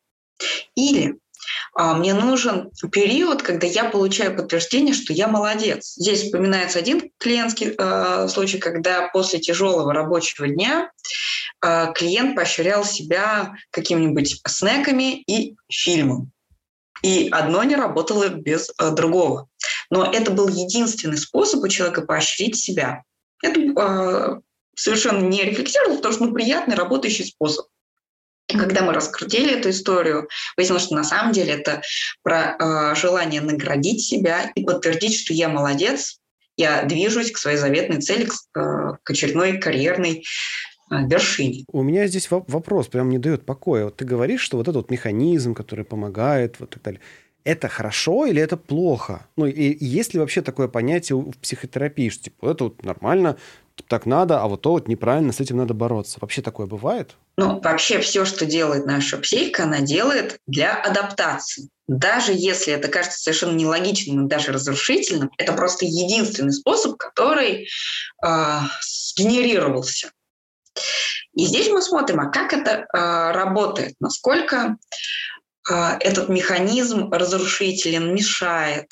[0.75, 1.19] Или
[1.77, 5.95] мне нужен период, когда я получаю подтверждение, что я молодец.
[5.97, 10.91] Здесь вспоминается один клиентский э, случай, когда после тяжелого рабочего дня
[11.65, 16.33] э, клиент поощрял себя какими-нибудь снеками и фильмом.
[17.03, 19.49] И одно не работало без э, другого.
[19.91, 23.03] Но это был единственный способ у человека поощрить себя.
[23.43, 24.41] Это э,
[24.75, 27.67] совершенно не рефлексировал, потому что ну, приятный работающий способ.
[28.49, 31.83] И когда мы раскрутили эту историю, выяснилось, что на самом деле это
[32.23, 36.19] про э, желание наградить себя и подтвердить, что я молодец,
[36.57, 40.25] я движусь к своей заветной цели, к, э, к очередной карьерной
[40.91, 41.65] э, вершине.
[41.71, 43.85] У меня здесь вопрос, прям не дает покоя.
[43.85, 47.01] Вот ты говоришь, что вот этот вот механизм, который помогает, вот так далее,
[47.45, 49.27] это хорошо или это плохо?
[49.37, 53.37] Ну, и, есть ли вообще такое понятие в психотерапии, что типа это вот нормально,
[53.87, 56.19] так надо, а вот то вот неправильно, с этим надо бороться.
[56.21, 57.17] Вообще такое бывает?
[57.37, 61.69] Ну, вообще все, что делает наша психика, она делает для адаптации.
[61.87, 67.69] Даже если это кажется совершенно нелогичным и даже разрушительным, это просто единственный способ, который
[68.25, 70.11] э, сгенерировался.
[71.35, 74.77] И здесь мы смотрим, а как это э, работает, насколько
[75.71, 78.89] э, этот механизм разрушителен, мешает,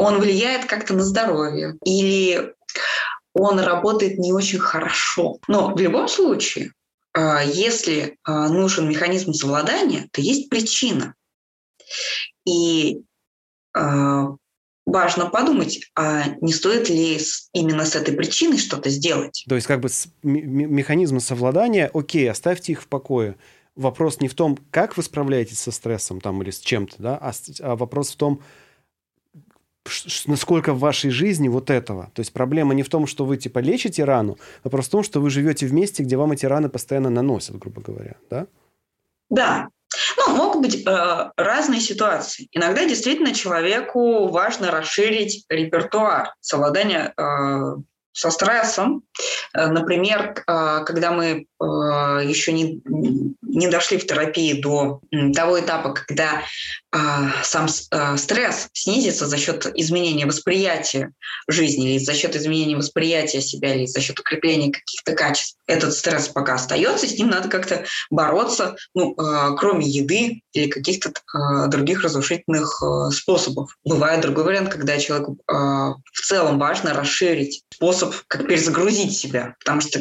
[0.00, 2.54] он влияет как-то на здоровье или
[3.34, 5.38] он работает не очень хорошо.
[5.48, 6.72] Но в любом случае,
[7.12, 11.14] а, если а, нужен механизм совладания, то есть причина.
[12.46, 13.02] И
[13.74, 14.28] а,
[14.86, 17.18] важно подумать, а не стоит ли
[17.52, 19.44] именно с этой причиной что-то сделать.
[19.48, 19.88] То есть как бы
[20.22, 23.36] механизмы совладания, окей, оставьте их в покое.
[23.76, 27.32] Вопрос не в том, как вы справляетесь со стрессом там, или с чем-то, да, а,
[27.60, 28.42] а вопрос в том,
[30.26, 32.10] насколько в вашей жизни вот этого.
[32.14, 35.02] То есть проблема не в том, что вы типа лечите рану, а просто в том,
[35.02, 38.46] что вы живете в месте, где вам эти раны постоянно наносят, грубо говоря, да?
[39.30, 39.68] Да.
[40.16, 42.48] Ну, могут быть э, разные ситуации.
[42.52, 47.76] Иногда действительно человеку важно расширить репертуар совладания э,
[48.12, 49.02] со стрессом.
[49.54, 51.64] Э, например, э, когда мы э,
[52.24, 52.80] еще не,
[53.42, 55.00] не дошли в терапии до
[55.34, 56.42] того этапа, когда
[57.44, 61.12] сам стресс снизится за счет изменения восприятия
[61.46, 65.56] жизни или за счет изменения восприятия себя или за счет укрепления каких-то качеств.
[65.68, 69.14] Этот стресс пока остается, с ним надо как-то бороться, ну,
[69.56, 71.12] кроме еды или каких-то
[71.68, 72.82] других разрушительных
[73.12, 73.76] способов.
[73.84, 79.56] Бывает другой вариант, когда человеку в целом важно расширить способ, как перезагрузить себя.
[79.60, 80.00] Потому что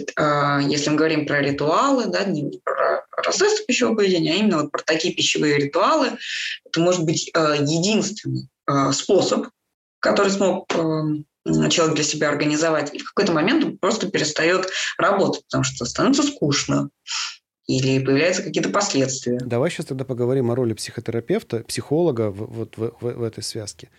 [0.61, 2.89] если мы говорим про ритуалы, да, не про
[3.25, 6.17] расстройство пищевого поведения, а именно вот про такие пищевые ритуалы.
[6.65, 9.47] Это может быть э, единственный э, способ,
[9.99, 12.93] который смог э, человек для себя организовать.
[12.93, 16.89] И в какой-то момент он просто перестает работать, потому что становится скучно
[17.67, 19.37] или появляются какие-то последствия.
[19.41, 23.89] Давай сейчас тогда поговорим о роли психотерапевта, психолога в, вот в, в, в этой связке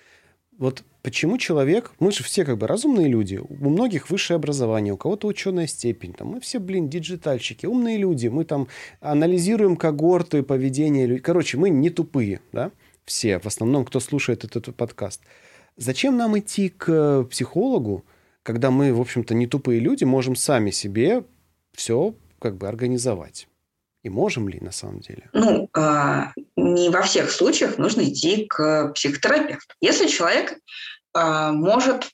[0.59, 4.97] вот почему человек, мы же все как бы разумные люди, у многих высшее образование, у
[4.97, 8.69] кого-то ученая степень, там, мы все, блин, диджитальщики, умные люди, мы там
[9.01, 11.23] анализируем когорты поведения людей.
[11.23, 12.73] Короче, мы не тупые, да,
[13.05, 15.23] все, в основном, кто слушает этот, этот подкаст.
[15.77, 18.05] Зачем нам идти к психологу,
[18.43, 21.25] когда мы, в общем-то, не тупые люди, можем сами себе
[21.73, 23.49] все как бы организовать?
[24.03, 25.29] И можем ли на самом деле?
[25.33, 26.33] Ну, а,
[26.75, 29.75] не во всех случаях нужно идти к психотерапевту.
[29.81, 30.59] Если человек
[31.13, 32.11] а, может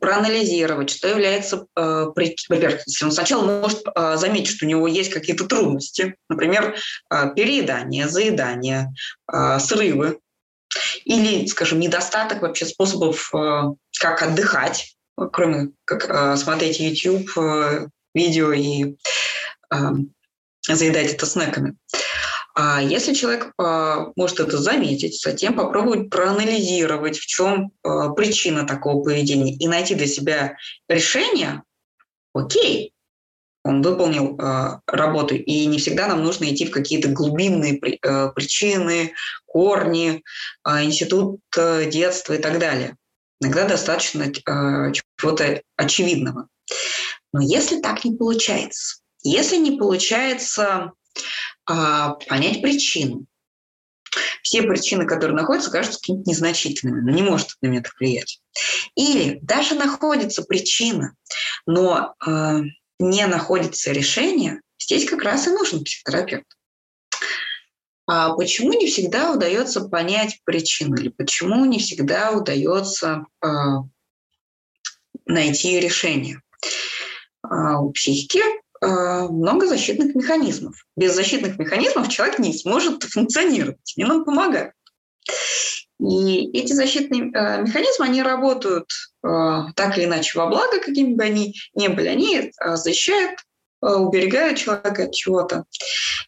[0.00, 2.06] проанализировать, что является э,
[2.48, 6.76] во-первых, он сначала может э, заметить, что у него есть какие-то трудности, например,
[7.10, 8.92] э, переедание, заедание,
[9.30, 10.18] э, срывы,
[11.04, 13.62] или, скажем, недостаток вообще способов, э,
[14.00, 18.96] как отдыхать, кроме как э, смотреть YouTube, э, видео и
[19.72, 19.76] э,
[20.68, 21.76] заедать это снеками.
[22.54, 29.02] А если человек а, может это заметить, затем попробовать проанализировать, в чем а, причина такого
[29.02, 30.56] поведения и найти для себя
[30.88, 31.62] решение,
[32.34, 32.92] окей,
[33.64, 38.32] он выполнил э, работу, и не всегда нам нужно идти в какие-то глубинные при, э,
[38.34, 39.12] причины,
[39.46, 40.22] корни,
[40.66, 42.96] э, институт э, детства и так далее.
[43.40, 46.48] Иногда достаточно э, чего-то очевидного.
[47.32, 50.92] Но если так не получается, если не получается
[51.66, 53.26] понять причину,
[54.42, 58.40] все причины, которые находятся, кажутся какими-то незначительными, но не может на меня так влиять.
[58.94, 61.14] Или даже находится причина,
[61.66, 62.60] но э,
[62.98, 66.46] не находится решение, здесь как раз и нужен психотерапевт.
[68.06, 73.48] А почему не всегда удается понять причину, или почему не всегда удается э,
[75.24, 76.42] найти решение?
[77.44, 78.42] Э, у психики
[78.82, 80.74] много защитных механизмов.
[80.96, 84.72] Без защитных механизмов человек не сможет функционировать, они нам помогают.
[86.00, 88.88] И эти защитные э, механизмы, они работают
[89.24, 89.28] э,
[89.76, 93.38] так или иначе во благо, какими бы они ни были, они защищают,
[93.80, 95.64] уберегают человека от чего-то.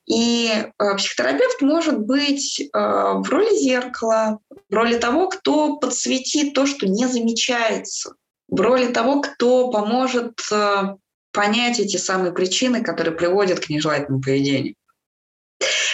[0.06, 0.50] И
[0.96, 8.14] психотерапевт может быть в роли зеркала, в роли того, кто подсветит то, что не замечается,
[8.48, 10.40] в роли того, кто поможет
[11.34, 14.74] понять эти самые причины, которые приводят к нежелательному поведению.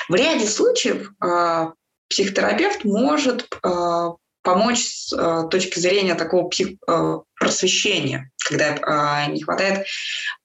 [0.09, 1.71] В ряде случаев э,
[2.09, 4.09] психотерапевт может э,
[4.43, 9.87] помочь с э, точки зрения такого псих, э, просвещения, когда э, не хватает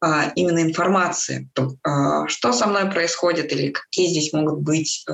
[0.03, 5.13] э, именно информации, том, э, что со мной происходит или какие здесь могут быть э,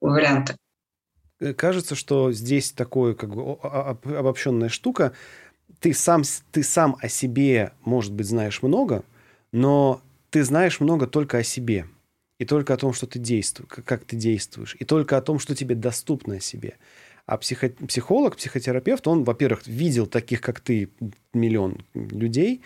[0.00, 0.56] варианты.
[1.40, 3.58] э, кажется, что здесь такое как бы
[4.16, 5.12] обобщенная штука.
[5.80, 6.22] Ты сам,
[6.52, 9.04] ты сам о себе, может быть, знаешь много,
[9.52, 10.00] но
[10.30, 11.86] ты знаешь много только о себе.
[12.38, 14.76] И только о том, что ты действуешь, как ты действуешь.
[14.78, 16.76] И только о том, что тебе доступно о себе.
[17.24, 20.90] А психо психолог, психотерапевт, он, во-первых, видел таких, как ты,
[21.32, 22.62] миллион людей,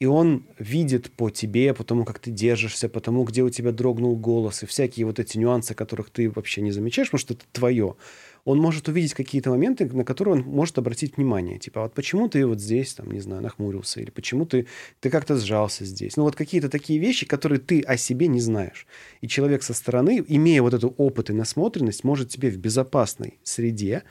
[0.00, 3.72] и он видит по тебе, по тому, как ты держишься, по тому, где у тебя
[3.72, 7.44] дрогнул голос, и всякие вот эти нюансы, которых ты вообще не замечаешь, потому что это
[7.52, 7.96] твое
[8.48, 11.58] он может увидеть какие-то моменты, на которые он может обратить внимание.
[11.58, 14.66] Типа, «А вот почему ты вот здесь, там, не знаю, нахмурился, или почему ты,
[15.00, 16.16] ты как-то сжался здесь.
[16.16, 18.86] Ну, вот какие-то такие вещи, которые ты о себе не знаешь.
[19.20, 24.04] И человек со стороны, имея вот эту опыт и насмотренность, может тебе в безопасной среде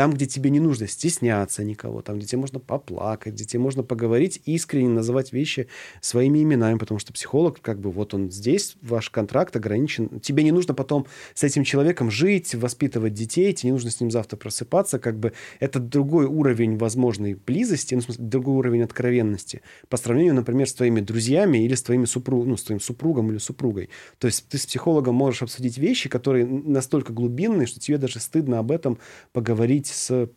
[0.00, 3.82] там, где тебе не нужно стесняться никого, там, где тебе можно поплакать, где тебе можно
[3.82, 5.68] поговорить, искренне называть вещи
[6.00, 10.20] своими именами, потому что психолог, как бы, вот он здесь, ваш контракт ограничен.
[10.20, 14.10] Тебе не нужно потом с этим человеком жить, воспитывать детей, тебе не нужно с ним
[14.10, 19.60] завтра просыпаться, как бы это другой уровень возможной близости, ну, в смысле, другой уровень откровенности
[19.90, 23.36] по сравнению, например, с твоими друзьями или с твоими супруг, ну, с твоим супругом или
[23.36, 23.90] супругой.
[24.18, 28.60] То есть ты с психологом можешь обсудить вещи, которые настолько глубинные, что тебе даже стыдно
[28.60, 28.98] об этом
[29.34, 30.28] поговорить говорить с,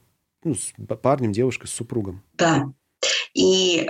[0.44, 2.24] ну, с парнем, девушкой, с супругом.
[2.34, 2.66] Да.
[3.34, 3.90] И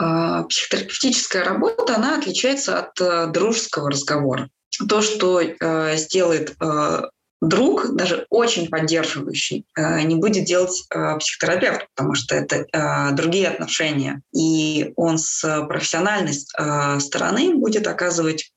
[0.00, 4.50] э, психотерапевтическая работа, она отличается от э, дружеского разговора.
[4.88, 7.02] То, что э, сделает э,
[7.40, 13.48] друг, даже очень поддерживающий, э, не будет делать э, психотерапевт, потому что это э, другие
[13.48, 14.22] отношения.
[14.34, 16.34] И он с профессиональной
[17.00, 18.52] стороны будет оказывать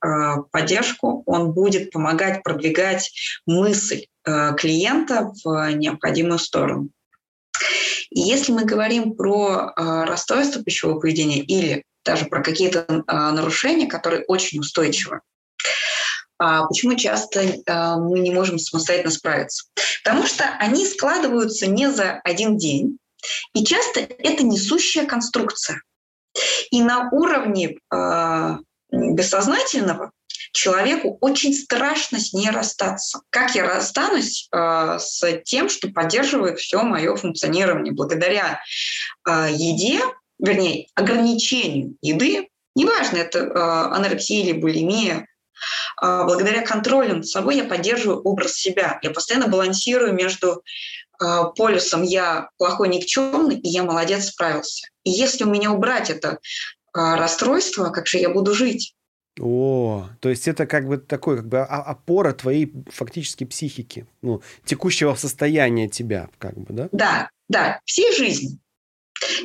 [0.52, 3.12] поддержку, он будет помогать продвигать
[3.46, 6.90] мысль клиента в необходимую сторону.
[8.10, 13.88] И если мы говорим про э, расстройство пищевого поведения или даже про какие-то э, нарушения,
[13.88, 15.22] которые очень устойчивы,
[16.38, 17.42] а почему часто
[18.00, 19.66] мы не можем самостоятельно справиться?
[20.04, 22.98] Потому что они складываются не за один день,
[23.54, 25.82] и часто это несущая конструкция.
[26.72, 27.78] И на уровне
[28.92, 30.12] бессознательного
[30.54, 33.22] человеку очень страшно с ней расстаться.
[33.30, 38.62] Как я расстанусь э, с тем, что поддерживает все мое функционирование благодаря
[39.28, 40.02] э, еде,
[40.40, 45.28] вернее, ограничению еды, неважно, это э, анорексия или булимия,
[46.02, 49.00] э, благодаря контролю над собой я поддерживаю образ себя.
[49.02, 50.64] Я постоянно балансирую между
[51.56, 54.88] полюсом «я плохой, никчемный» и «я молодец, справился».
[55.04, 56.40] И если у меня убрать это
[56.94, 58.94] расстройство, как же я буду жить?
[59.40, 65.16] О, то есть это как бы такой, как бы опора твоей фактически психики, ну, текущего
[65.16, 66.90] состояния тебя, как бы, да?
[66.92, 68.60] Да, да, всей жизни.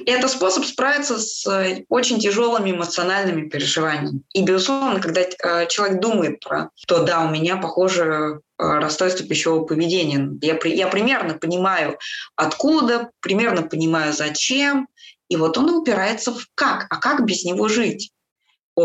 [0.07, 4.23] Это способ справиться с э, очень тяжелыми эмоциональными переживаниями.
[4.33, 9.65] И, безусловно, когда э, человек думает про то, да, у меня, похоже, э, расстройство пищевого
[9.65, 11.99] поведения, я, я примерно понимаю,
[12.35, 14.89] откуда, примерно понимаю, зачем,
[15.29, 18.11] и вот он упирается в как, а как без него жить?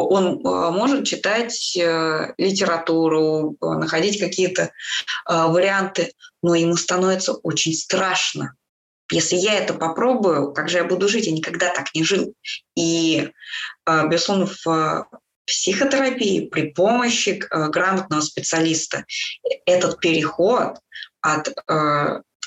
[0.01, 4.71] Он э, может читать э, литературу, э, находить какие-то
[5.25, 8.55] варианты, но ему становится очень страшно.
[9.11, 11.27] Если я это попробую, как же я буду жить?
[11.27, 12.33] Я никогда так не жил.
[12.75, 13.29] И,
[13.85, 15.07] безусловно, в
[15.45, 19.05] психотерапии при помощи грамотного специалиста
[19.65, 20.79] этот переход
[21.21, 21.53] от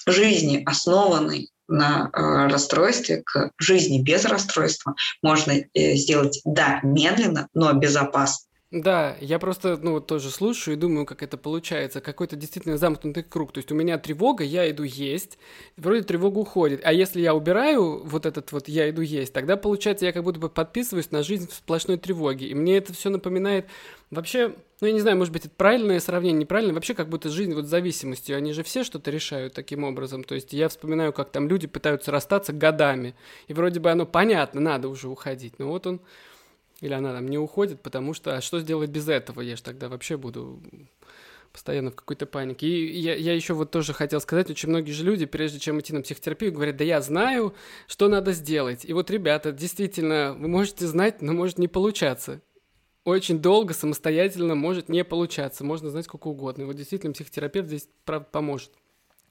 [0.07, 7.73] жизни, основанной на э, расстройстве к жизни без расстройства можно э, сделать, да, медленно, но
[7.73, 8.47] безопасно.
[8.73, 12.01] Да, я просто, ну, вот тоже слушаю и думаю, как это получается.
[12.01, 13.53] Какой-то действительно замкнутый круг.
[13.53, 15.39] То есть у меня тревога, я иду есть,
[15.77, 16.81] вроде тревога уходит.
[16.85, 20.41] А если я убираю вот этот вот «я иду есть», тогда, получается, я как будто
[20.41, 22.49] бы подписываюсь на жизнь в сплошной тревоге.
[22.49, 23.67] И мне это все напоминает
[24.11, 26.75] вообще, ну, я не знаю, может быть, это правильное сравнение, неправильное.
[26.75, 28.37] Вообще, как будто жизнь вот с зависимостью.
[28.37, 30.23] Они же все что-то решают таким образом.
[30.23, 33.15] То есть я вспоминаю, как там люди пытаются расстаться годами.
[33.49, 35.59] И вроде бы оно понятно, надо уже уходить.
[35.59, 36.01] Но вот он
[36.81, 39.41] или она там не уходит, потому что а что сделать без этого?
[39.41, 40.63] Я же тогда вообще буду
[41.53, 42.67] постоянно в какой-то панике.
[42.67, 45.95] И я, я еще вот тоже хотел сказать, очень многие же люди, прежде чем идти
[45.95, 47.55] на психотерапию, говорят, да я знаю,
[47.87, 48.85] что надо сделать.
[48.85, 52.43] И вот, ребята, действительно, вы можете знать, но может не получаться.
[53.07, 55.63] Очень долго самостоятельно может не получаться.
[55.63, 56.63] Можно знать сколько угодно.
[56.63, 57.89] И вот действительно психотерапевт здесь,
[58.33, 58.73] поможет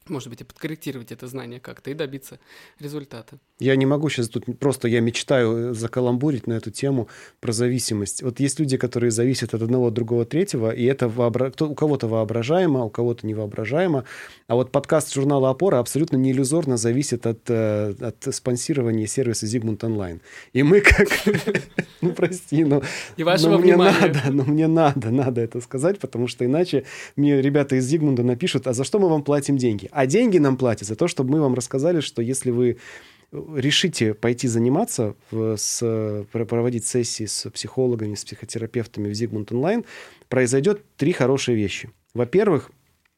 [0.09, 2.39] может быть, и подкорректировать это знание как-то и добиться
[2.79, 3.37] результата.
[3.59, 7.07] Я не могу сейчас тут просто, я мечтаю закаламбурить на эту тему
[7.39, 8.21] про зависимость.
[8.21, 11.51] Вот есть люди, которые зависят от одного, от другого, третьего, и это вообра...
[11.59, 14.03] у кого-то воображаемо, у кого-то невоображаемо.
[14.47, 19.79] А вот подкаст журнала «Опора» абсолютно не иллюзорно зависит от, э, от спонсирования сервиса Zigmund
[19.79, 20.21] Online.
[20.53, 21.07] И мы как...
[22.01, 22.83] Ну, прости, но...
[23.17, 26.83] И вашего мне надо, но мне надо, надо это сказать, потому что иначе
[27.15, 29.89] мне ребята из Зигмунда напишут, а за что мы вам платим деньги?
[29.95, 32.79] А деньги нам платят за то, чтобы мы вам рассказали, что если вы
[33.31, 39.85] решите пойти заниматься, в, с, проводить сессии с психологами, с психотерапевтами в Зигмунд онлайн,
[40.27, 41.91] произойдет три хорошие вещи.
[42.13, 42.71] Во-первых,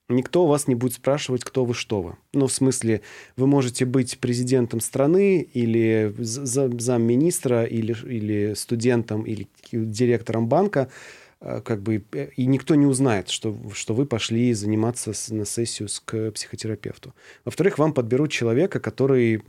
[0.08, 2.16] никто вас не будет спрашивать, кто вы, что вы.
[2.34, 3.02] Ну, в смысле,
[3.38, 11.82] вы можете быть президентом страны или замминистра, или, или студентом, или директором банка, Э, как
[11.82, 16.00] бы, э, и никто не узнает, что, что вы пошли заниматься с, на сессию с,
[16.00, 17.14] к психотерапевту.
[17.46, 19.44] Во-вторых, вам подберут человека, который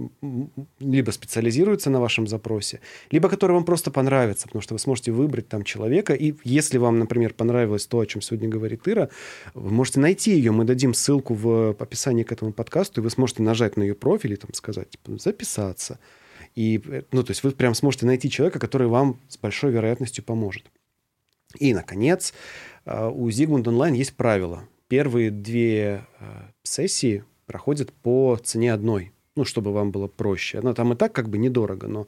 [0.80, 2.80] либо специализируется на вашем запросе,
[3.10, 6.98] либо который вам просто понравится, потому что вы сможете выбрать там человека, и если вам,
[6.98, 9.08] например, понравилось то, о чем сегодня говорит Ира,
[9.54, 13.42] вы можете найти ее, мы дадим ссылку в описании к этому подкасту, и вы сможете
[13.42, 15.98] нажать на ее профиль и там сказать, типа, записаться.
[16.54, 20.22] И, э, ну, то есть вы прям сможете найти человека, который вам с большой вероятностью
[20.24, 20.64] поможет.
[21.56, 22.34] И, наконец,
[22.84, 24.68] э, у Zigmund Online есть правило.
[24.88, 26.24] Первые две э,
[26.62, 30.58] сессии проходят по цене одной, ну, чтобы вам было проще.
[30.58, 32.06] Она там и так как бы недорого, но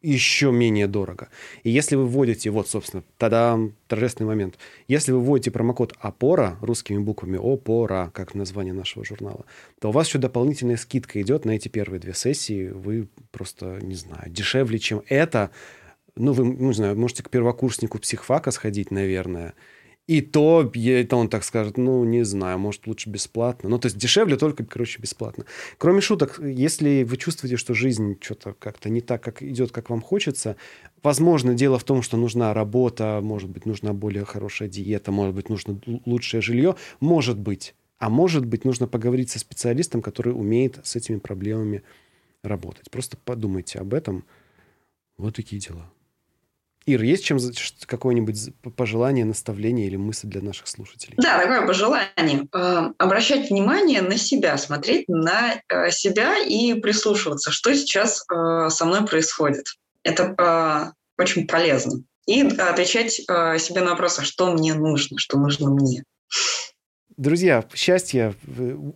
[0.00, 1.28] еще менее дорого.
[1.64, 3.58] И если вы вводите, вот, собственно, тогда
[3.88, 4.56] торжественный момент.
[4.86, 9.44] Если вы вводите промокод ОПОРА русскими буквами ОПОРА, как название нашего журнала,
[9.80, 12.68] то у вас еще дополнительная скидка идет на эти первые две сессии.
[12.68, 15.50] Вы просто, не знаю, дешевле, чем это,
[16.18, 19.54] ну, вы, ну, не знаю, можете к первокурснику психфака сходить, наверное.
[20.08, 23.68] И то, это он так скажет, ну, не знаю, может, лучше бесплатно.
[23.68, 25.44] Ну, то есть дешевле только, короче, бесплатно.
[25.76, 30.00] Кроме шуток, если вы чувствуете, что жизнь что-то как-то не так, как идет, как вам
[30.00, 30.56] хочется,
[31.02, 35.50] возможно, дело в том, что нужна работа, может быть, нужна более хорошая диета, может быть,
[35.50, 37.74] нужно лучшее жилье, может быть.
[37.98, 41.82] А может быть, нужно поговорить со специалистом, который умеет с этими проблемами
[42.42, 42.90] работать.
[42.90, 44.24] Просто подумайте об этом.
[45.18, 45.90] Вот такие дела.
[46.88, 47.38] Ир, есть чем
[47.84, 51.14] какое-нибудь пожелание, наставление или мысль для наших слушателей?
[51.18, 52.48] Да, такое пожелание.
[52.54, 58.86] Э, обращать внимание на себя, смотреть на э, себя и прислушиваться, что сейчас э, со
[58.86, 59.66] мной происходит.
[60.02, 62.02] Это очень полезно.
[62.26, 66.04] И отвечать себе на вопрос, а что мне нужно, что нужно мне.
[67.18, 68.36] Друзья, счастье,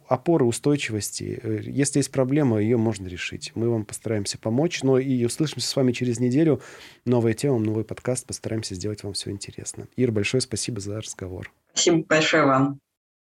[0.07, 1.41] опоры, устойчивости.
[1.43, 3.51] Э, если есть проблема, ее можно решить.
[3.57, 4.85] Мы вам постараемся помочь.
[4.85, 6.63] Но и услышимся с вами через неделю.
[7.05, 8.25] Новая тема, новый подкаст.
[8.25, 9.89] Постараемся сделать вам все интересно.
[9.97, 11.51] Ир, большое спасибо за разговор.
[11.73, 12.79] Спасибо большое вам.